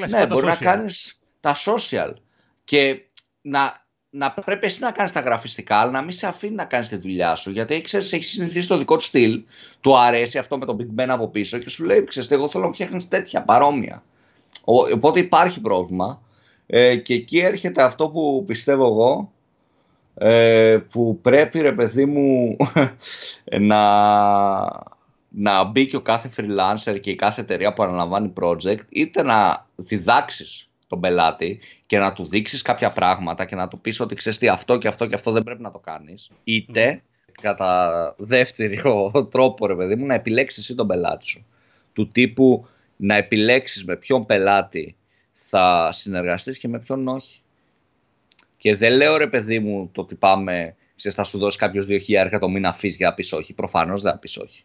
Ναι, 0.09 0.27
μπορεί 0.27 0.47
να 0.47 0.57
κάνεις 0.57 1.21
τα 1.41 1.55
social. 1.57 2.13
Και 2.65 3.07
να 3.41 3.82
να 4.15 4.33
πρέπει 4.33 4.67
εσύ 4.67 4.81
να 4.81 4.91
κάνεις 4.91 5.13
τα 5.13 5.21
γραφιστικά, 5.21 5.77
αλλά 5.77 5.91
να 5.91 6.01
μην 6.03 6.13
σε 6.13 6.27
αφήνει 6.27 6.55
να 6.55 6.65
κάνεις 6.65 6.89
τη 6.89 6.97
δουλειά 6.97 7.35
σου. 7.35 7.51
Γιατί 7.51 7.81
ξέρεις, 7.83 8.13
έχεις 8.13 8.31
συνηθίσει 8.31 8.69
το 8.69 8.79
δικό 8.79 8.97
του 8.97 9.03
στυλ, 9.03 9.43
του 9.81 9.99
αρέσει 9.99 10.39
αυτό 10.39 10.59
με 10.59 10.67
τον 10.67 10.77
Big 10.81 11.01
Ben 11.01 11.07
από 11.09 11.29
πίσω 11.29 11.59
και 11.59 11.71
σου 11.71 11.85
λέει: 11.85 12.05
Ξέρετε, 12.05 12.35
εγώ 12.35 12.49
θέλω 12.49 12.65
να 12.65 12.73
φτιάχνεις 12.73 13.09
τέτοια 13.09 13.43
παρόμοια. 13.43 14.03
οπότε 14.65 15.21
υπάρχει 15.21 15.61
πρόβλημα. 15.61 16.23
Ε, 16.67 16.97
και 16.97 17.15
εκεί 17.15 17.39
έρχεται 17.39 17.83
αυτό 17.83 18.09
που 18.09 18.45
πιστεύω 18.47 18.87
εγώ, 18.87 19.33
ε, 20.15 20.79
που 20.91 21.19
πρέπει 21.23 21.61
ρε 21.61 21.73
παιδί 21.73 22.07
μου 22.07 22.57
να, 23.61 23.83
να 25.29 25.65
μπει 25.65 25.87
και 25.87 25.97
ο 25.97 26.03
κάθε 26.03 26.31
freelancer 26.37 27.01
και 27.01 27.11
η 27.11 27.17
κάθε 27.17 27.41
εταιρεία 27.41 27.73
που 27.73 27.83
αναλαμβάνει 27.83 28.33
project 28.41 28.81
είτε 28.89 29.23
να 29.23 29.67
διδάξεις 29.77 30.71
τον 30.93 31.01
πελάτη 31.01 31.61
και 31.87 31.99
να 31.99 32.13
του 32.13 32.29
δείξεις 32.29 32.63
κάποια 32.63 32.91
πράγματα 32.91 33.45
και 33.45 33.55
να 33.55 33.69
του 33.69 33.81
πεις 33.81 34.01
ότι 34.01 34.15
ξέρεις 34.15 34.39
τι 34.39 34.49
αυτό 34.49 34.79
και 34.79 34.89
αυτό 34.89 35.07
και 35.07 35.15
αυτό 35.15 35.31
δεν 35.31 35.43
πρέπει 35.43 35.63
να 35.63 35.71
το 35.71 35.79
κάνεις. 35.79 36.31
Είτε 36.45 37.03
κατά 37.41 38.15
δεύτερο 38.19 39.11
τρόπο, 39.33 39.67
ρε 39.67 39.75
παιδί 39.75 39.95
μου, 39.95 40.07
να 40.07 40.15
επιλέξεις 40.15 40.59
εσύ 40.59 40.75
τον 40.75 40.87
πελάτη 40.87 41.27
σου. 41.27 41.47
Του 41.93 42.09
τύπου 42.09 42.67
να 42.97 43.15
επιλέξεις 43.15 43.85
με 43.85 43.97
ποιον 43.97 44.27
πελάτη 44.27 44.97
θα 45.33 45.89
συνεργαστείς 45.93 46.59
και 46.59 46.69
με 46.69 46.79
ποιον 46.79 47.09
όχι. 47.09 47.41
Και 48.57 48.75
δεν 48.75 48.93
λέω 48.93 49.17
ρε 49.17 49.27
παιδί 49.27 49.59
μου 49.59 49.91
το 49.93 50.01
ότι 50.01 50.15
πάμε 50.15 50.77
ξέρεις, 50.97 51.17
θα 51.17 51.25
σου 51.25 51.39
δώσει 51.39 51.59
κάποιος 51.59 51.87
2.000 51.89 52.39
το 52.41 52.49
μήνα 52.49 52.69
αφήσει 52.69 52.97
για 52.97 53.09
να 53.09 53.15
πεις 53.15 53.33
όχι. 53.33 53.53
Προφανώς 53.53 54.03
δεν 54.03 54.13
θα 54.13 54.19
πεις 54.19 54.37
όχι. 54.37 54.65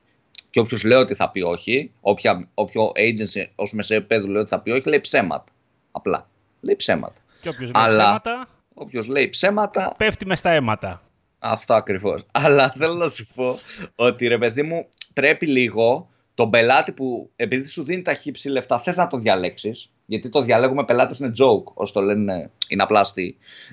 Και 0.49 0.59
όποιος 0.59 0.83
λέει 0.83 0.97
ότι 0.97 1.13
θα 1.13 1.29
πει 1.29 1.41
όχι, 1.41 1.91
όποια, 2.01 2.49
όποιο 2.53 2.91
agency 2.95 3.45
ως 3.55 3.73
μεσαίο 3.73 3.97
επίπεδο 3.97 4.27
λέει 4.27 4.41
ότι 4.41 4.49
θα 4.49 4.59
πει 4.59 4.71
όχι, 4.71 4.89
λέει 4.89 4.99
ψέματα. 4.99 5.51
Απλά. 5.97 6.29
Λέει 6.61 6.75
ψέματα. 6.75 7.21
Και 7.41 7.49
όποιος 7.49 7.71
λέει 7.71 7.87
ψέματα. 7.87 8.47
Όποιος 8.73 9.07
λέει 9.07 9.29
ψέματα. 9.29 9.93
Πέφτει 9.97 10.25
μες 10.25 10.39
στα 10.39 10.49
αίματα. 10.49 11.01
Αυτό 11.39 11.73
ακριβώς. 11.73 12.25
Αλλά 12.31 12.73
θέλω 12.77 12.93
να 12.93 13.07
σου 13.07 13.27
πω 13.35 13.59
ότι 13.95 14.27
ρε 14.27 14.37
παιδί 14.37 14.63
μου, 14.63 14.87
πρέπει 15.13 15.45
λίγο 15.47 16.09
τον 16.33 16.49
πελάτη 16.49 16.91
που 16.91 17.31
επειδή 17.35 17.67
σου 17.67 17.83
δίνει 17.83 18.01
τα 18.01 18.13
χύψη 18.13 18.49
λεφτά, 18.49 18.79
θες 18.79 18.97
να 18.97 19.07
το 19.07 19.17
διαλέξεις. 19.17 19.91
Γιατί 20.05 20.29
το 20.29 20.41
διαλέγουμε 20.41 20.85
πελάτες 20.85 21.19
είναι 21.19 21.31
joke, 21.39 21.73
όσο 21.73 21.93
το 21.93 22.01
λένε, 22.01 22.51
είναι 22.67 22.83
απλά 22.83 23.05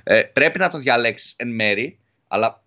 Ε, 0.02 0.22
πρέπει 0.22 0.58
να 0.58 0.70
το 0.70 0.78
διαλέξεις 0.78 1.34
εν 1.37 1.54
μέρη, 1.54 1.98
αλλά 2.28 2.62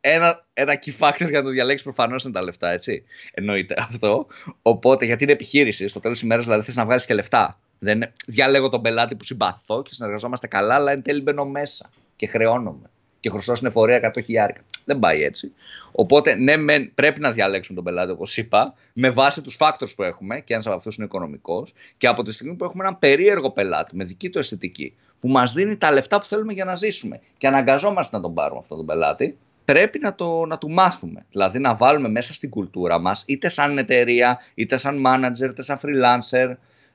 ένα, 0.00 0.46
ένα 0.52 0.78
key 0.84 0.92
factor 0.98 1.28
για 1.28 1.38
να 1.38 1.42
το 1.42 1.48
διαλέξεις 1.48 1.82
προφανώς 1.82 2.24
είναι 2.24 2.32
τα 2.32 2.42
λεφτά, 2.42 2.70
έτσι. 2.70 3.04
Εννοείται 3.32 3.74
αυτό. 3.78 4.26
Οπότε, 4.62 5.04
γιατί 5.04 5.22
είναι 5.22 5.32
επιχείρηση, 5.32 5.88
στο 5.88 6.00
τέλος 6.00 6.16
της 6.18 6.26
ημέρας 6.26 6.44
δηλαδή 6.44 6.62
θες 6.64 6.76
να 6.76 6.84
βγάλει 6.84 7.04
και 7.04 7.14
λεφτά. 7.14 7.60
Δεν 7.84 8.02
διαλέγω 8.26 8.68
τον 8.68 8.82
πελάτη 8.82 9.14
που 9.14 9.24
συμπαθώ 9.24 9.82
και 9.82 9.94
συνεργαζόμαστε 9.94 10.46
καλά, 10.46 10.74
αλλά 10.74 10.92
εν 10.92 11.02
τέλει 11.02 11.22
μπαίνω 11.22 11.44
μέσα 11.44 11.90
και 12.16 12.26
χρεώνομαι. 12.26 12.90
Και 13.20 13.30
χρωστάω 13.30 13.56
στην 13.56 13.68
εφορία 13.68 14.12
100 14.14 14.24
χιλιάρικα. 14.24 14.60
Δεν 14.84 14.98
πάει 14.98 15.22
έτσι. 15.22 15.52
Οπότε, 15.92 16.34
ναι, 16.34 16.80
πρέπει 16.94 17.20
να 17.20 17.32
διαλέξουμε 17.32 17.76
τον 17.76 17.84
πελάτη, 17.84 18.10
όπως 18.10 18.36
είπα, 18.36 18.74
με 18.92 19.10
βάση 19.10 19.42
τους 19.42 19.56
factors 19.60 19.94
που 19.96 20.02
έχουμε, 20.02 20.40
και 20.40 20.52
ένας 20.52 20.66
από 20.66 20.76
αυτούς 20.76 20.96
είναι 20.96 21.04
οικονομικός, 21.06 21.74
και 21.98 22.06
από 22.06 22.22
τη 22.22 22.32
στιγμή 22.32 22.54
που 22.54 22.64
έχουμε 22.64 22.84
έναν 22.84 22.98
περίεργο 22.98 23.50
πελάτη 23.50 23.96
με 23.96 24.04
δική 24.04 24.30
του 24.30 24.38
αισθητική, 24.38 24.94
που 25.20 25.28
μας 25.28 25.52
δίνει 25.52 25.76
τα 25.76 25.92
λεφτά 25.92 26.18
που 26.18 26.26
θέλουμε 26.26 26.52
για 26.52 26.64
να 26.64 26.76
ζήσουμε 26.76 27.20
και 27.38 27.46
αναγκαζόμαστε 27.46 28.16
να 28.16 28.22
τον 28.22 28.34
πάρουμε 28.34 28.60
αυτόν 28.62 28.76
τον 28.76 28.86
πελάτη, 28.86 29.38
πρέπει 29.64 29.98
να, 29.98 30.14
το, 30.14 30.44
να 30.46 30.58
του 30.58 30.70
μάθουμε. 30.70 31.26
Δηλαδή 31.30 31.58
να 31.58 31.74
βάλουμε 31.74 32.08
μέσα 32.08 32.34
στην 32.34 32.50
κουλτούρα 32.50 32.98
μας, 32.98 33.24
είτε 33.26 33.48
σαν 33.48 33.78
εταιρεία, 33.78 34.38
είτε 34.54 34.76
σαν 34.76 35.02
manager, 35.06 35.48
είτε 35.50 35.62
σαν 35.62 35.78
freelancer, 35.82 36.54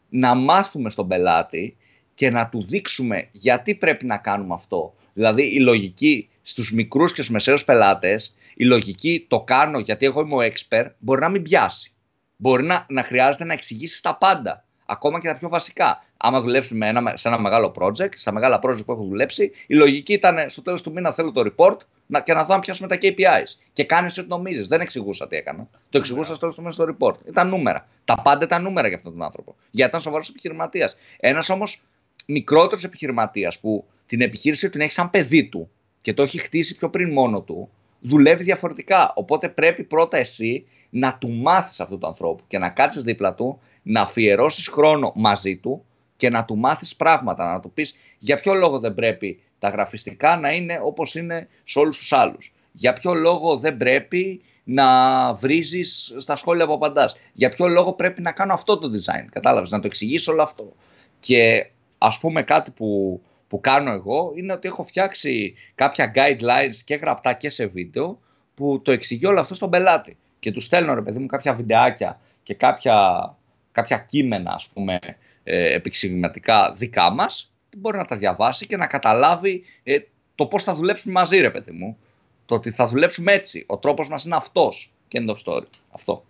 να 0.09 0.35
μάθουμε 0.35 0.89
στον 0.89 1.07
πελάτη 1.07 1.77
και 2.13 2.29
να 2.29 2.49
του 2.49 2.63
δείξουμε 2.63 3.27
γιατί 3.31 3.75
πρέπει 3.75 4.05
να 4.05 4.17
κάνουμε 4.17 4.53
αυτό. 4.53 4.93
Δηλαδή 5.13 5.53
η 5.53 5.59
λογική 5.59 6.29
στους 6.41 6.73
μικρούς 6.73 7.13
και 7.13 7.21
στους 7.21 7.33
μεσαίους 7.33 7.65
πελάτες, 7.65 8.35
η 8.55 8.65
λογική 8.65 9.25
το 9.27 9.41
κάνω 9.41 9.79
γιατί 9.79 10.05
εγώ 10.05 10.21
είμαι 10.21 10.35
ο 10.35 10.39
expert, 10.39 10.87
μπορεί 10.99 11.21
να 11.21 11.29
μην 11.29 11.41
πιάσει. 11.41 11.91
Μπορεί 12.35 12.63
να, 12.63 12.85
να 12.89 13.03
χρειάζεται 13.03 13.43
να 13.43 13.53
εξηγήσεις 13.53 14.01
τα 14.01 14.17
πάντα 14.17 14.63
ακόμα 14.89 15.19
και 15.19 15.27
τα 15.27 15.37
πιο 15.37 15.49
βασικά. 15.49 16.03
Άμα 16.17 16.41
δουλέψει 16.41 16.73
με 16.73 16.87
ένα, 16.87 17.13
σε 17.17 17.27
ένα 17.27 17.39
μεγάλο 17.39 17.73
project, 17.79 18.09
στα 18.15 18.31
μεγάλα 18.31 18.59
project 18.63 18.85
που 18.85 18.91
έχω 18.91 19.03
δουλέψει, 19.03 19.51
η 19.67 19.75
λογική 19.75 20.13
ήταν 20.13 20.49
στο 20.49 20.61
τέλος 20.61 20.81
του 20.81 20.91
μήνα 20.91 21.11
θέλω 21.11 21.31
το 21.31 21.51
report 21.55 21.77
να, 22.05 22.21
και 22.21 22.33
να 22.33 22.43
δω 22.43 22.53
αν 22.53 22.59
πιάσουμε 22.59 22.87
τα 22.87 22.97
KPIs. 23.01 23.59
Και 23.73 23.83
κάνεις 23.83 24.17
ό,τι 24.17 24.27
νομίζεις. 24.27 24.67
Δεν 24.67 24.81
εξηγούσα 24.81 25.27
τι 25.27 25.35
έκανα. 25.35 25.67
Το 25.89 25.97
εξηγούσα 25.97 26.29
στο 26.29 26.39
τέλος 26.39 26.55
του 26.55 26.61
μήνα 26.61 26.73
στο 26.73 26.95
report. 26.97 27.27
Ήταν 27.27 27.49
νούμερα. 27.49 27.87
Τα 28.05 28.21
πάντα 28.21 28.45
ήταν 28.45 28.63
νούμερα 28.63 28.87
για 28.87 28.97
αυτόν 28.97 29.11
τον 29.11 29.23
άνθρωπο. 29.23 29.55
Γιατί 29.71 29.89
ήταν 29.89 30.01
σοβαρός 30.01 30.29
επιχειρηματίας. 30.29 30.95
Ένας 31.19 31.49
όμως 31.49 31.81
μικρότερος 32.25 32.83
επιχειρηματίας 32.83 33.59
που 33.59 33.85
την 34.05 34.21
επιχείρηση 34.21 34.69
την 34.69 34.81
έχει 34.81 34.91
σαν 34.91 35.09
παιδί 35.09 35.45
του 35.45 35.69
και 36.01 36.13
το 36.13 36.23
έχει 36.23 36.37
χτίσει 36.37 36.77
πιο 36.77 36.89
πριν 36.89 37.11
μόνο 37.11 37.41
του, 37.41 37.69
δουλεύει 37.99 38.43
διαφορετικά. 38.43 39.11
Οπότε 39.15 39.49
πρέπει 39.49 39.83
πρώτα 39.83 40.17
εσύ 40.17 40.65
να 40.89 41.17
του 41.17 41.29
μάθεις 41.31 41.79
αυτού 41.79 41.97
του 41.97 42.07
ανθρώπου 42.07 42.43
και 42.47 42.57
να 42.57 42.69
κάτσεις 42.69 43.01
δίπλα 43.03 43.35
του, 43.35 43.59
να 43.83 44.01
αφιερώσεις 44.01 44.67
χρόνο 44.67 45.11
μαζί 45.15 45.57
του 45.57 45.85
και 46.17 46.29
να 46.29 46.45
του 46.45 46.57
μάθεις 46.57 46.95
πράγματα. 46.95 47.51
Να 47.53 47.59
του 47.59 47.71
πεις 47.71 47.95
για 48.17 48.39
ποιο 48.39 48.53
λόγο 48.53 48.79
δεν 48.79 48.93
πρέπει 48.93 49.39
τα 49.59 49.69
γραφιστικά 49.69 50.37
να 50.37 50.53
είναι 50.53 50.79
όπως 50.83 51.15
είναι 51.15 51.47
σε 51.63 51.79
όλους 51.79 51.97
τους 51.97 52.13
άλλους. 52.13 52.53
Για 52.71 52.93
ποιο 52.93 53.13
λόγο 53.13 53.57
δεν 53.57 53.77
πρέπει 53.77 54.41
να 54.63 55.33
βρίζεις 55.33 56.13
στα 56.17 56.35
σχόλια 56.35 56.65
που 56.65 56.73
απαντάς. 56.73 57.17
Για 57.33 57.49
ποιο 57.49 57.67
λόγο 57.67 57.93
πρέπει 57.93 58.21
να 58.21 58.31
κάνω 58.31 58.53
αυτό 58.53 58.77
το 58.77 58.87
design. 58.87 59.27
Κατάλαβες, 59.31 59.71
να 59.71 59.79
το 59.79 59.87
εξηγήσω 59.87 60.31
όλο 60.31 60.41
αυτό. 60.41 60.73
Και 61.19 61.69
ας 61.97 62.19
πούμε 62.19 62.43
κάτι 62.43 62.71
που 62.71 63.21
που 63.49 63.61
κάνω 63.61 63.91
εγώ 63.91 64.33
είναι 64.35 64.53
ότι 64.53 64.67
έχω 64.67 64.83
φτιάξει 64.83 65.53
κάποια 65.75 66.11
guidelines 66.15 66.75
και 66.85 66.95
γραπτά 66.95 67.33
και 67.33 67.49
σε 67.49 67.65
βίντεο 67.65 68.19
που 68.55 68.81
το 68.81 68.91
εξηγεί 68.91 69.25
όλο 69.25 69.39
αυτό 69.39 69.55
στον 69.55 69.69
πελάτη. 69.69 70.17
Και 70.39 70.51
τους 70.51 70.63
στέλνω 70.63 70.93
ρε 70.93 71.01
παιδί 71.01 71.19
μου 71.19 71.25
κάποια 71.25 71.53
βιντεάκια 71.53 72.19
και 72.43 72.53
κάποια, 72.53 73.35
κάποια 73.71 73.97
κείμενα 73.97 74.51
ας 74.51 74.69
πούμε 74.73 74.99
ε, 75.43 75.73
επεξηγηματικά 75.73 76.71
δικά 76.71 77.13
μας 77.13 77.53
που 77.69 77.77
μπορεί 77.79 77.97
να 77.97 78.05
τα 78.05 78.15
διαβάσει 78.15 78.67
και 78.67 78.77
να 78.77 78.87
καταλάβει 78.87 79.63
ε, 79.83 79.97
το 80.35 80.45
πώς 80.45 80.63
θα 80.63 80.75
δουλέψουμε 80.75 81.13
μαζί 81.13 81.39
ρε 81.39 81.49
παιδί 81.49 81.71
μου. 81.71 81.97
Το 82.45 82.55
ότι 82.55 82.71
θα 82.71 82.87
δουλέψουμε 82.87 83.31
έτσι. 83.31 83.63
Ο 83.67 83.77
τρόπος 83.77 84.09
μας 84.09 84.25
είναι 84.25 84.35
αυτός. 84.35 84.91
Και 85.07 85.23
end 85.25 85.29
of 85.29 85.35
story. 85.45 85.65
Αυτό. 85.91 86.23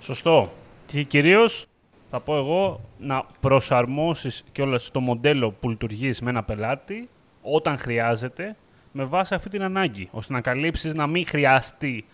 Σωστό. 0.00 0.52
Και 0.86 1.02
κυρίως 1.02 1.66
θα 2.16 2.24
πω 2.24 2.36
εγώ, 2.36 2.80
να 2.98 3.24
προσαρμόσεις 3.40 4.44
κιόλας 4.52 4.90
το 4.90 5.00
μοντέλο 5.00 5.50
που 5.50 5.68
λειτουργείς 5.68 6.20
με 6.20 6.30
ένα 6.30 6.42
πελάτη 6.42 7.08
όταν 7.42 7.78
χρειάζεται 7.78 8.56
με 8.92 9.04
βάση 9.04 9.34
αυτή 9.34 9.48
την 9.48 9.62
ανάγκη, 9.62 10.08
ώστε 10.10 10.32
να 10.32 10.40
καλύψεις 10.40 10.94
να 10.94 11.06
μην 11.06 11.26
χρειαστεί 11.26 12.04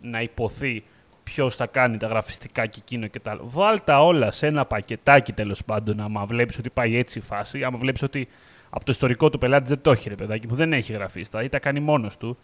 να 0.00 0.22
υποθεί 0.22 0.84
ποιος 1.22 1.56
θα 1.56 1.66
κάνει 1.66 1.96
τα 1.96 2.06
γραφιστικά 2.06 2.66
και 2.66 2.78
εκείνο 2.80 3.06
και 3.06 3.20
τα 3.20 3.30
άλλα. 3.30 3.40
Βάλ 3.44 3.80
τα 3.84 4.04
όλα 4.04 4.30
σε 4.30 4.46
ένα 4.46 4.64
πακετάκι 4.64 5.32
τέλος 5.32 5.64
πάντων, 5.64 6.00
άμα 6.00 6.26
βλέπεις 6.26 6.58
ότι 6.58 6.70
πάει 6.70 6.96
έτσι 6.96 7.18
η 7.18 7.22
φάση, 7.22 7.64
άμα 7.64 7.78
βλέπεις 7.78 8.02
ότι 8.02 8.28
από 8.70 8.84
το 8.84 8.92
ιστορικό 8.92 9.30
του 9.30 9.38
πελάτη 9.38 9.68
δεν 9.68 9.80
το 9.82 9.90
έχει 9.90 10.08
ρε 10.08 10.14
παιδάκι 10.14 10.46
που 10.46 10.54
δεν 10.54 10.72
έχει 10.72 10.92
γραφίστα 10.92 11.42
ή 11.42 11.48
τα 11.48 11.58
κάνει 11.58 11.80
μόνος 11.80 12.16
του. 12.16 12.38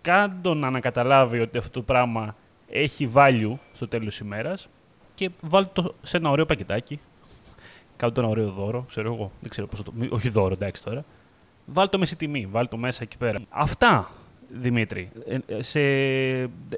Κάντο 0.00 0.54
να 0.54 0.66
ανακαταλάβει 0.66 1.40
ότι 1.40 1.58
αυτό 1.58 1.70
το 1.70 1.82
πράγμα 1.82 2.36
έχει 2.70 3.10
value 3.14 3.52
στο 3.72 3.88
τέλος 3.88 4.06
της 4.06 4.18
ημέρας 4.18 4.68
και 5.18 5.30
βάλτε 5.42 5.70
το 5.72 5.94
σε 6.02 6.16
ένα 6.16 6.30
ωραίο 6.30 6.46
πακετάκι. 6.46 7.00
Κάντε 7.96 8.14
το 8.14 8.20
ένα 8.20 8.30
ωραίο 8.30 8.50
δώρο, 8.50 8.84
ξέρω 8.88 9.14
εγώ. 9.14 9.30
Δεν 9.40 9.50
ξέρω 9.50 9.66
πώς 9.66 9.82
το. 9.82 9.92
Όχι 10.08 10.28
δώρο, 10.28 10.52
εντάξει 10.52 10.84
τώρα. 10.84 11.04
Βάλτε 11.64 11.90
το 11.90 11.98
με 11.98 12.06
τιμή, 12.16 12.46
βάλτε 12.50 12.68
το 12.70 12.76
μέσα 12.76 13.02
εκεί 13.02 13.16
πέρα. 13.16 13.38
Αυτά, 13.48 14.10
Δημήτρη. 14.48 15.10
Ε, 15.28 15.62
σε... 15.62 15.80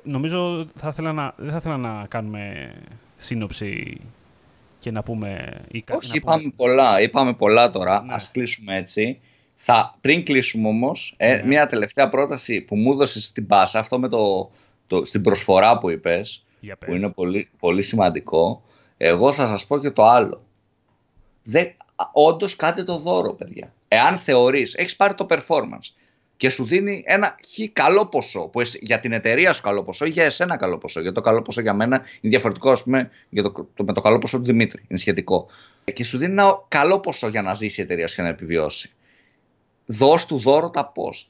Νομίζω 0.03 0.67
θα 0.77 0.89
ήθελα 0.89 1.13
να... 1.13 1.35
δεν 1.37 1.51
θα 1.51 1.57
ήθελα 1.57 1.77
να 1.77 2.07
κάνουμε 2.09 2.73
σύνοψη 3.17 4.01
και 4.79 4.91
να 4.91 5.03
πούμε... 5.03 5.61
Όχι, 5.91 6.17
είπαμε 6.17 6.53
πολλά. 6.57 7.01
Είπαμε 7.01 7.35
πολλά 7.35 7.71
τώρα. 7.71 8.03
Ναι. 8.03 8.15
Ας 8.15 8.31
κλείσουμε 8.31 8.77
έτσι. 8.77 9.21
Θα, 9.55 9.95
πριν 10.01 10.25
κλείσουμε 10.25 10.69
όμως, 10.69 11.15
ε, 11.17 11.35
ναι. 11.35 11.47
μια 11.47 11.67
τελευταία 11.67 12.09
πρόταση 12.09 12.61
που 12.61 12.77
μου 12.77 12.93
έδωσες 12.93 13.25
στην 13.25 13.47
πάσα, 13.47 13.79
αυτό 13.79 13.99
με 13.99 14.09
το, 14.09 14.51
το, 14.87 15.05
στην 15.05 15.23
προσφορά 15.23 15.79
που 15.79 15.91
είπες, 15.91 16.45
που 16.79 16.95
είναι 16.95 17.11
πολύ, 17.11 17.49
πολύ 17.59 17.83
σημαντικό. 17.83 18.63
Εγώ 18.97 19.33
θα 19.33 19.47
σας 19.47 19.67
πω 19.67 19.79
και 19.79 19.91
το 19.91 20.05
άλλο. 20.05 20.45
Δεν, 21.43 21.73
όντως 22.13 22.57
κάντε 22.57 22.85
το 22.85 22.99
δώρο, 22.99 23.35
παιδιά. 23.35 23.73
Εάν 23.89 24.17
θεωρείς, 24.17 24.75
έχεις 24.75 24.97
πάρει 24.97 25.15
το 25.15 25.27
performance 25.29 25.95
και 26.37 26.51
σου 26.51 26.67
δίνει 26.67 27.03
ένα 27.07 27.39
χι 27.47 27.69
καλό 27.69 28.07
ποσό, 28.07 28.49
που 28.49 28.61
για 28.81 29.01
την 29.01 29.13
εταιρεία 29.13 29.53
σου 29.53 29.63
καλό 29.63 29.83
ποσό 29.83 30.05
ή 30.05 30.09
για 30.09 30.25
εσένα 30.25 30.57
καλό 30.57 30.79
ποσό. 30.79 31.01
Για 31.01 31.13
το 31.13 31.21
καλό 31.21 31.43
ποσό 31.43 31.61
για 31.61 31.75
μένα 31.75 31.97
είναι 31.97 32.07
διαφορετικό, 32.21 32.71
ας 32.71 32.83
πούμε, 32.83 33.11
για 33.29 33.43
το, 33.43 33.53
το, 33.75 33.85
με 33.85 33.93
το 33.93 34.01
καλό 34.01 34.19
ποσό 34.19 34.39
του 34.39 34.45
Δημήτρη. 34.45 34.85
Είναι 34.89 34.99
σχετικό. 34.99 35.47
Και 35.93 36.05
σου 36.05 36.19
δίνει 36.19 36.33
ένα 36.33 36.65
καλό 36.69 37.01
ποσό 37.01 37.29
για 37.29 37.43
να 37.43 37.55
ζήσει 37.55 37.81
η 37.81 37.85
εταιρεία 37.85 38.09
σου 38.09 38.17
και 38.17 38.23
να 38.23 38.29
επιβιώσει. 38.29 38.91
Δώσ' 39.87 40.27
του 40.27 40.39
δώρο 40.39 40.71
τα 40.71 40.93
post. 40.97 41.27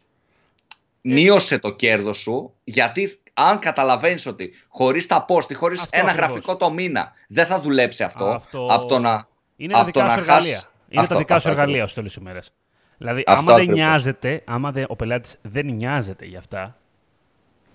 Ε. 1.03 1.13
Μείωσε 1.13 1.59
το 1.59 1.75
κέρδος 1.75 2.19
σου, 2.19 2.53
γιατί 2.65 3.20
αν 3.49 3.59
καταλαβαίνεις 3.59 4.27
ότι 4.27 4.53
χωρίς 4.69 5.07
τα 5.07 5.25
post, 5.29 5.55
χωρίς 5.55 5.89
ένα 5.91 6.13
γραφικό 6.13 6.57
το 6.57 6.71
μήνα, 6.71 7.13
δεν 7.29 7.47
θα 7.47 7.61
δουλέψει 7.61 8.03
αυτό. 8.03 8.25
αυτό... 8.25 8.67
Από 8.71 8.87
το 8.87 8.99
να. 8.99 9.29
Είναι 9.57 9.73
τα 9.73 9.85
δικά 9.85 10.09
σου 10.11 10.19
εργαλεία. 10.19 10.63
Είναι 10.89 11.07
τα 11.07 11.17
δικά 11.17 11.39
σου 11.39 11.49
εργαλεία 11.49 11.85
ως 11.85 11.95
τέλος 11.95 12.15
ημέρας. 12.15 12.53
Δηλαδή, 12.99 13.23
άμα 13.27 13.55
δεν 13.55 13.71
νοιάζεται, 13.71 14.43
άμα 14.47 14.73
ο 14.87 14.97
πελάτης 14.97 15.37
δεν 15.43 15.67
νοιάζεται 15.67 16.25
γι' 16.25 16.37
αυτά 16.37 16.77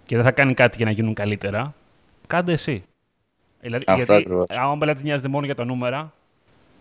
και 0.06 0.16
δεν 0.16 0.26
θα 0.26 0.32
κάνει 0.32 0.54
κάτι 0.54 0.78
για 0.78 0.86
να 0.86 0.92
γίνουν 0.92 1.14
καλύτερα, 1.14 1.74
κάντε 2.28 2.52
εσύ. 2.52 2.84
Δηλαδή, 3.62 3.84
αυτό 3.88 4.18
γιατί, 4.18 4.34
αν 4.48 4.72
ο 4.72 4.78
πελάτης 4.78 5.04
νοιάζεται 5.04 5.28
μόνο 5.28 5.46
για 5.46 5.56
τα 5.56 5.66
νούμερα, 5.66 6.14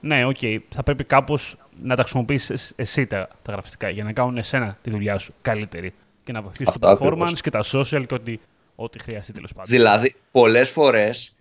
ναι, 0.00 0.24
ok, 0.24 0.36
okay, 0.40 0.58
θα 0.68 0.82
πρέπει 0.82 1.04
κάπως 1.04 1.56
να 1.82 1.96
τα 1.96 2.02
χρησιμοποιήσεις 2.02 2.72
εσύ 2.76 3.06
τα, 3.06 3.28
τα 3.42 3.52
γραφιστικά 3.52 3.88
για 3.88 4.04
να 4.04 4.12
κάνουν 4.12 4.36
εσένα 4.36 4.78
τη 4.82 4.90
δουλειά 4.90 5.18
σου 5.18 5.34
καλύτερη 5.42 5.94
και 6.24 6.32
να 6.32 6.42
βοηθήσεις 6.42 6.78
το 6.78 6.98
performance 7.00 7.38
και 7.40 7.50
τα 7.50 7.60
social 7.72 8.04
και 8.06 8.14
ότι 8.14 8.40
ό,τι 8.74 8.98
χρειαστεί 8.98 9.32
τέλος 9.32 9.52
πάντων. 9.52 9.70
Δηλαδή, 9.70 10.14
πολλές 10.30 10.70
φορές 10.70 11.36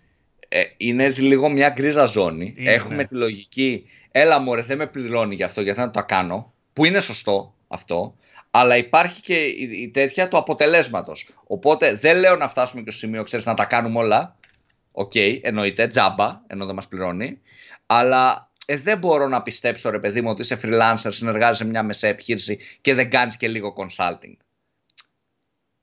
ε, 0.48 0.64
είναι 0.78 1.10
λίγο 1.10 1.50
μια 1.50 1.70
γκρίζα 1.70 2.06
ζώνη. 2.06 2.56
Έχουμε 2.58 2.96
ναι. 2.96 3.04
τη 3.04 3.16
λογική, 3.16 3.86
έλα 4.12 4.40
μωρέ, 4.40 4.62
δεν 4.62 4.78
με 4.78 4.88
πληρώνει 4.88 5.36
γι' 5.36 5.44
αυτό, 5.44 5.62
γιατί 5.62 5.80
να 5.80 5.92
το 5.92 6.04
κάνω. 6.04 6.54
Που 6.74 6.86
είναι 6.86 7.00
σωστό 7.00 7.54
αυτό. 7.68 8.16
Αλλά 8.52 8.78
υπάρχει 8.78 9.22
και 9.22 9.36
η, 9.44 9.92
τέτοια 9.94 10.28
του 10.28 10.38
αποτελέσματος. 10.38 11.30
Οπότε 11.48 11.94
δεν 11.94 12.18
λέω 12.18 12.36
να 12.36 12.48
φτάσουμε 12.48 12.82
και 12.82 12.90
στο 12.90 13.00
σημείο, 13.00 13.24
ξέρεις, 13.24 13.46
να 13.46 13.54
τα 13.54 13.66
κάνουμε 13.66 14.00
όλα. 14.00 14.36
Ok, 14.92 15.12
okay, 15.16 15.40
εννοείται, 15.42 15.88
τζάμπα, 15.88 16.42
ενώ 16.48 16.66
δεν 16.66 16.76
μας 16.76 16.88
πληρώνει. 16.88 17.40
Αλλά 17.86 18.52
ε, 18.66 18.78
δεν 18.78 18.98
μπορώ 18.98 19.28
να 19.28 19.42
πιστέψω, 19.42 19.90
ρε 19.90 20.00
παιδί 20.00 20.22
μου, 20.22 20.30
ότι 20.30 20.42
είσαι 20.42 20.60
freelancer, 20.64 21.10
συνεργάζεσαι 21.10 21.64
σε 21.64 21.70
μια 21.70 21.84
μεσαία 21.84 22.10
επιχείρηση 22.10 22.60
και 22.82 22.94
δεν 22.94 23.10
κάνεις 23.10 23.38
και 23.38 23.48
λίγο 23.48 23.74
consulting 23.78 24.36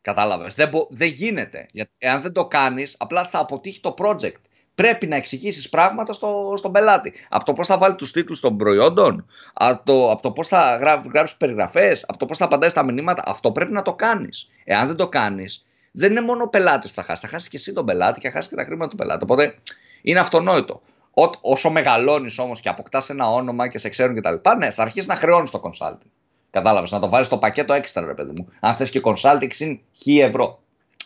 Κατάλαβες. 0.03 0.55
Δεν, 0.55 0.71
δεν 0.89 1.09
γίνεται. 1.09 1.67
Γιατί 1.73 1.97
εάν 1.99 2.23
δεν 2.23 2.33
το 2.33 2.47
κάνεις, 2.47 2.97
απλά 2.99 3.25
θα 3.25 3.39
αποτύχει 3.39 3.81
το 3.81 3.95
project. 3.99 4.41
Πρέπει 4.75 5.07
να 5.07 5.17
εξηγήσεις 5.17 5.69
πράγματα 5.69 6.13
στο, 6.13 6.55
στον 6.57 6.73
πελάτη. 6.73 7.13
Από 7.29 7.45
το 7.45 7.53
πώς 7.53 7.67
θα 7.67 7.79
βάλει 7.79 7.95
τους 7.95 8.13
τίτλους 8.13 8.41
των 8.41 8.57
προϊόντων, 8.57 9.27
από 9.53 9.85
το, 9.85 10.11
από 10.11 10.23
το 10.23 10.33
πώς 10.33 10.49
θα 10.49 10.77
γράψεις 11.13 11.37
περιγραφές, 11.37 12.05
από 12.09 12.19
το 12.19 12.27
πώς 12.27 12.37
θα 12.37 12.45
απαντάει 12.45 12.71
στα 12.71 12.83
μηνύματα. 12.83 13.23
Αυτό 13.27 13.53
πρέπει 13.53 13.73
να 13.73 13.83
το 13.83 13.95
κάνεις. 13.95 14.49
Εάν 14.65 14.87
δεν 14.87 14.97
το 14.97 15.09
κάνεις, 15.09 15.67
δεν 15.93 16.11
είναι 16.11 16.21
μόνο 16.21 16.43
ο 16.43 16.49
πελάτης 16.49 16.91
που 16.91 16.97
θα 16.97 17.03
χάσει. 17.03 17.21
Θα 17.23 17.29
χάσει 17.29 17.49
και 17.49 17.57
εσύ 17.57 17.73
τον 17.73 17.85
πελάτη 17.85 18.21
και 18.21 18.29
θα 18.29 18.35
χάσει 18.35 18.49
και 18.49 18.55
τα 18.55 18.65
χρήματα 18.65 18.91
του 18.91 18.97
πελάτη. 18.97 19.23
Οπότε 19.23 19.55
είναι 20.03 20.21
αυτονόητο. 20.21 20.81
Ό, 21.11 21.31
όσο 21.41 21.71
μεγαλώνεις 21.71 22.39
όμως 22.39 22.61
και 22.61 22.69
αποκτάς 22.69 23.11
ένα 23.11 23.31
όνομα 23.31 23.69
και 23.69 23.79
σε 23.79 23.89
ξέρουν 23.89 24.17
κτλ., 24.17 24.35
ναι, 24.59 24.71
θα 24.71 24.83
αρχίσεις 24.83 25.09
να 25.09 25.15
χρεώνεις 25.15 25.51
το 25.51 25.61
consulting. 25.65 26.11
Κατάλαβες, 26.51 26.91
να 26.91 26.99
το 26.99 27.09
βάλεις 27.09 27.27
στο 27.27 27.39
πακέτο 27.39 27.73
έξτρα, 27.73 28.07
ρε 28.07 28.15
παιδί 28.15 28.33
μου. 28.37 28.49
Αν 28.61 28.75
θες 28.75 28.91
και 28.91 29.01
consulting, 29.05 29.59
είναι 29.59 29.81
1000 30.05 30.23
ευρώ. 30.23 30.59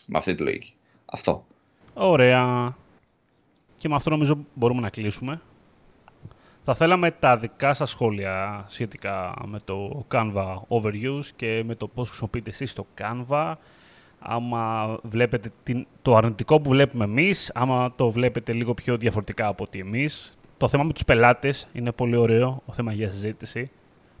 Με 0.05 0.17
αυτή 0.17 0.35
τη 0.35 0.43
λογική. 0.43 0.73
Αυτό. 1.05 1.45
Ωραία. 1.93 2.75
Και 3.77 3.87
με 3.89 3.95
αυτό 3.95 4.09
νομίζω 4.09 4.37
μπορούμε 4.53 4.81
να 4.81 4.89
κλείσουμε. 4.89 5.41
Θα 6.63 6.75
θέλαμε 6.75 7.11
τα 7.11 7.37
δικά 7.37 7.73
σας 7.73 7.89
σχόλια 7.89 8.65
σχετικά 8.67 9.33
με 9.45 9.61
το 9.65 10.05
Canva 10.11 10.55
Overuse 10.67 11.25
και 11.35 11.63
με 11.65 11.75
το 11.75 11.87
πώς 11.87 12.07
χρησιμοποιείτε 12.07 12.49
εσείς 12.49 12.73
το 12.73 12.85
Canva. 12.97 13.53
Άμα 14.19 14.97
βλέπετε 15.03 15.51
την, 15.63 15.87
το 16.01 16.15
αρνητικό 16.15 16.59
που 16.59 16.69
βλέπουμε 16.69 17.03
εμείς, 17.03 17.51
άμα 17.53 17.93
το 17.95 18.11
βλέπετε 18.11 18.53
λίγο 18.53 18.73
πιο 18.73 18.97
διαφορετικά 18.97 19.47
από 19.47 19.63
ότι 19.63 19.79
εμείς. 19.79 20.33
Το 20.57 20.67
θέμα 20.67 20.83
με 20.83 20.93
τους 20.93 21.05
πελάτες 21.05 21.67
είναι 21.73 21.91
πολύ 21.91 22.15
ωραίο, 22.15 22.61
ο 22.65 22.73
θέμα 22.73 22.93
για 22.93 23.11
συζήτηση. 23.11 23.71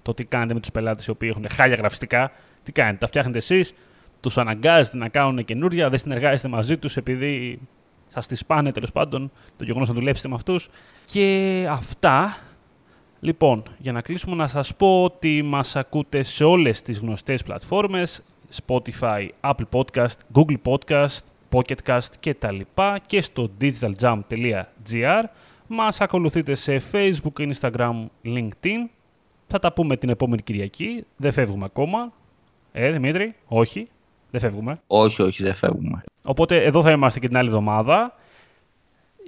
Το 0.05 0.13
τι 0.13 0.25
κάνετε 0.25 0.53
με 0.53 0.59
τους 0.59 0.71
πελάτες 0.71 1.05
οι 1.05 1.09
οποίοι 1.09 1.29
έχουν 1.31 1.45
χάλια 1.49 1.75
γραφιστικά, 1.75 2.31
τι 2.63 2.71
κάνετε, 2.71 2.97
τα 2.97 3.07
φτιάχνετε 3.07 3.37
εσείς, 3.37 3.73
τους 4.19 4.37
αναγκάζετε 4.37 4.97
να 4.97 5.09
κάνουν 5.09 5.45
καινούρια, 5.45 5.89
δεν 5.89 5.99
συνεργάζεστε 5.99 6.47
μαζί 6.47 6.77
τους 6.77 6.97
επειδή 6.97 7.59
θα 8.07 8.21
τη 8.21 8.35
σπάνε 8.35 8.71
τέλος 8.71 8.91
πάντων 8.91 9.31
το 9.57 9.63
γεγονός 9.63 9.87
να 9.87 9.93
δουλέψετε 9.93 10.27
με 10.27 10.35
αυτούς. 10.35 10.69
Και 11.05 11.67
αυτά. 11.69 12.37
Λοιπόν, 13.19 13.63
για 13.77 13.91
να 13.91 14.01
κλείσουμε 14.01 14.35
να 14.35 14.47
σας 14.47 14.75
πω 14.75 15.03
ότι 15.03 15.41
μας 15.41 15.75
ακούτε 15.75 16.23
σε 16.23 16.43
όλες 16.43 16.81
τις 16.81 16.99
γνωστές 16.99 17.43
πλατφόρμες 17.43 18.23
Spotify, 18.65 19.27
Apple 19.41 19.65
Podcast, 19.71 20.17
Google 20.33 20.57
Podcast, 20.63 21.19
Pocketcast 21.51 22.09
και 22.19 22.33
τα 22.33 22.51
λοιπά 22.51 22.99
και 23.05 23.21
στο 23.21 23.49
digitaljump.gr 23.61 25.23
Μας 25.67 26.01
ακολουθείτε 26.01 26.55
σε 26.55 26.81
Facebook, 26.91 27.51
Instagram, 27.51 28.05
LinkedIn 28.25 28.89
Θα 29.47 29.59
τα 29.59 29.73
πούμε 29.73 29.97
την 29.97 30.09
επόμενη 30.09 30.41
Κυριακή, 30.41 31.05
δεν 31.17 31.31
φεύγουμε 31.31 31.65
ακόμα 31.65 32.13
Ε, 32.71 32.91
Δημήτρη, 32.91 33.35
όχι, 33.47 33.87
δεν 34.31 34.41
φεύγουμε 34.41 34.81
Όχι, 34.87 35.21
όχι, 35.21 35.43
δεν 35.43 35.53
φεύγουμε 35.53 36.03
Οπότε 36.25 36.63
εδώ 36.63 36.81
θα 36.81 36.91
είμαστε 36.91 37.19
και 37.19 37.27
την 37.27 37.37
άλλη 37.37 37.47
εβδομάδα. 37.47 38.15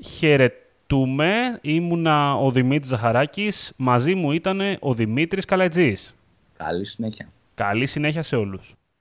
Χαιρετούμε. 0.04 1.60
Ήμουνα 1.62 2.36
ο 2.36 2.52
Δημήτρης 2.52 2.90
Ζαχαράκης. 2.90 3.74
Μαζί 3.78 4.16
μου 4.16 4.32
ήταν 4.32 4.62
ο 4.80 4.94
Δημήτρης 4.94 5.46
Καλατζής. 5.46 6.16
Καλή 6.58 6.86
συνέχεια. 6.86 7.30
Καλή 7.56 7.86
συνέχεια 7.86 8.22
σε 8.22 8.36
όλους. 8.36 8.76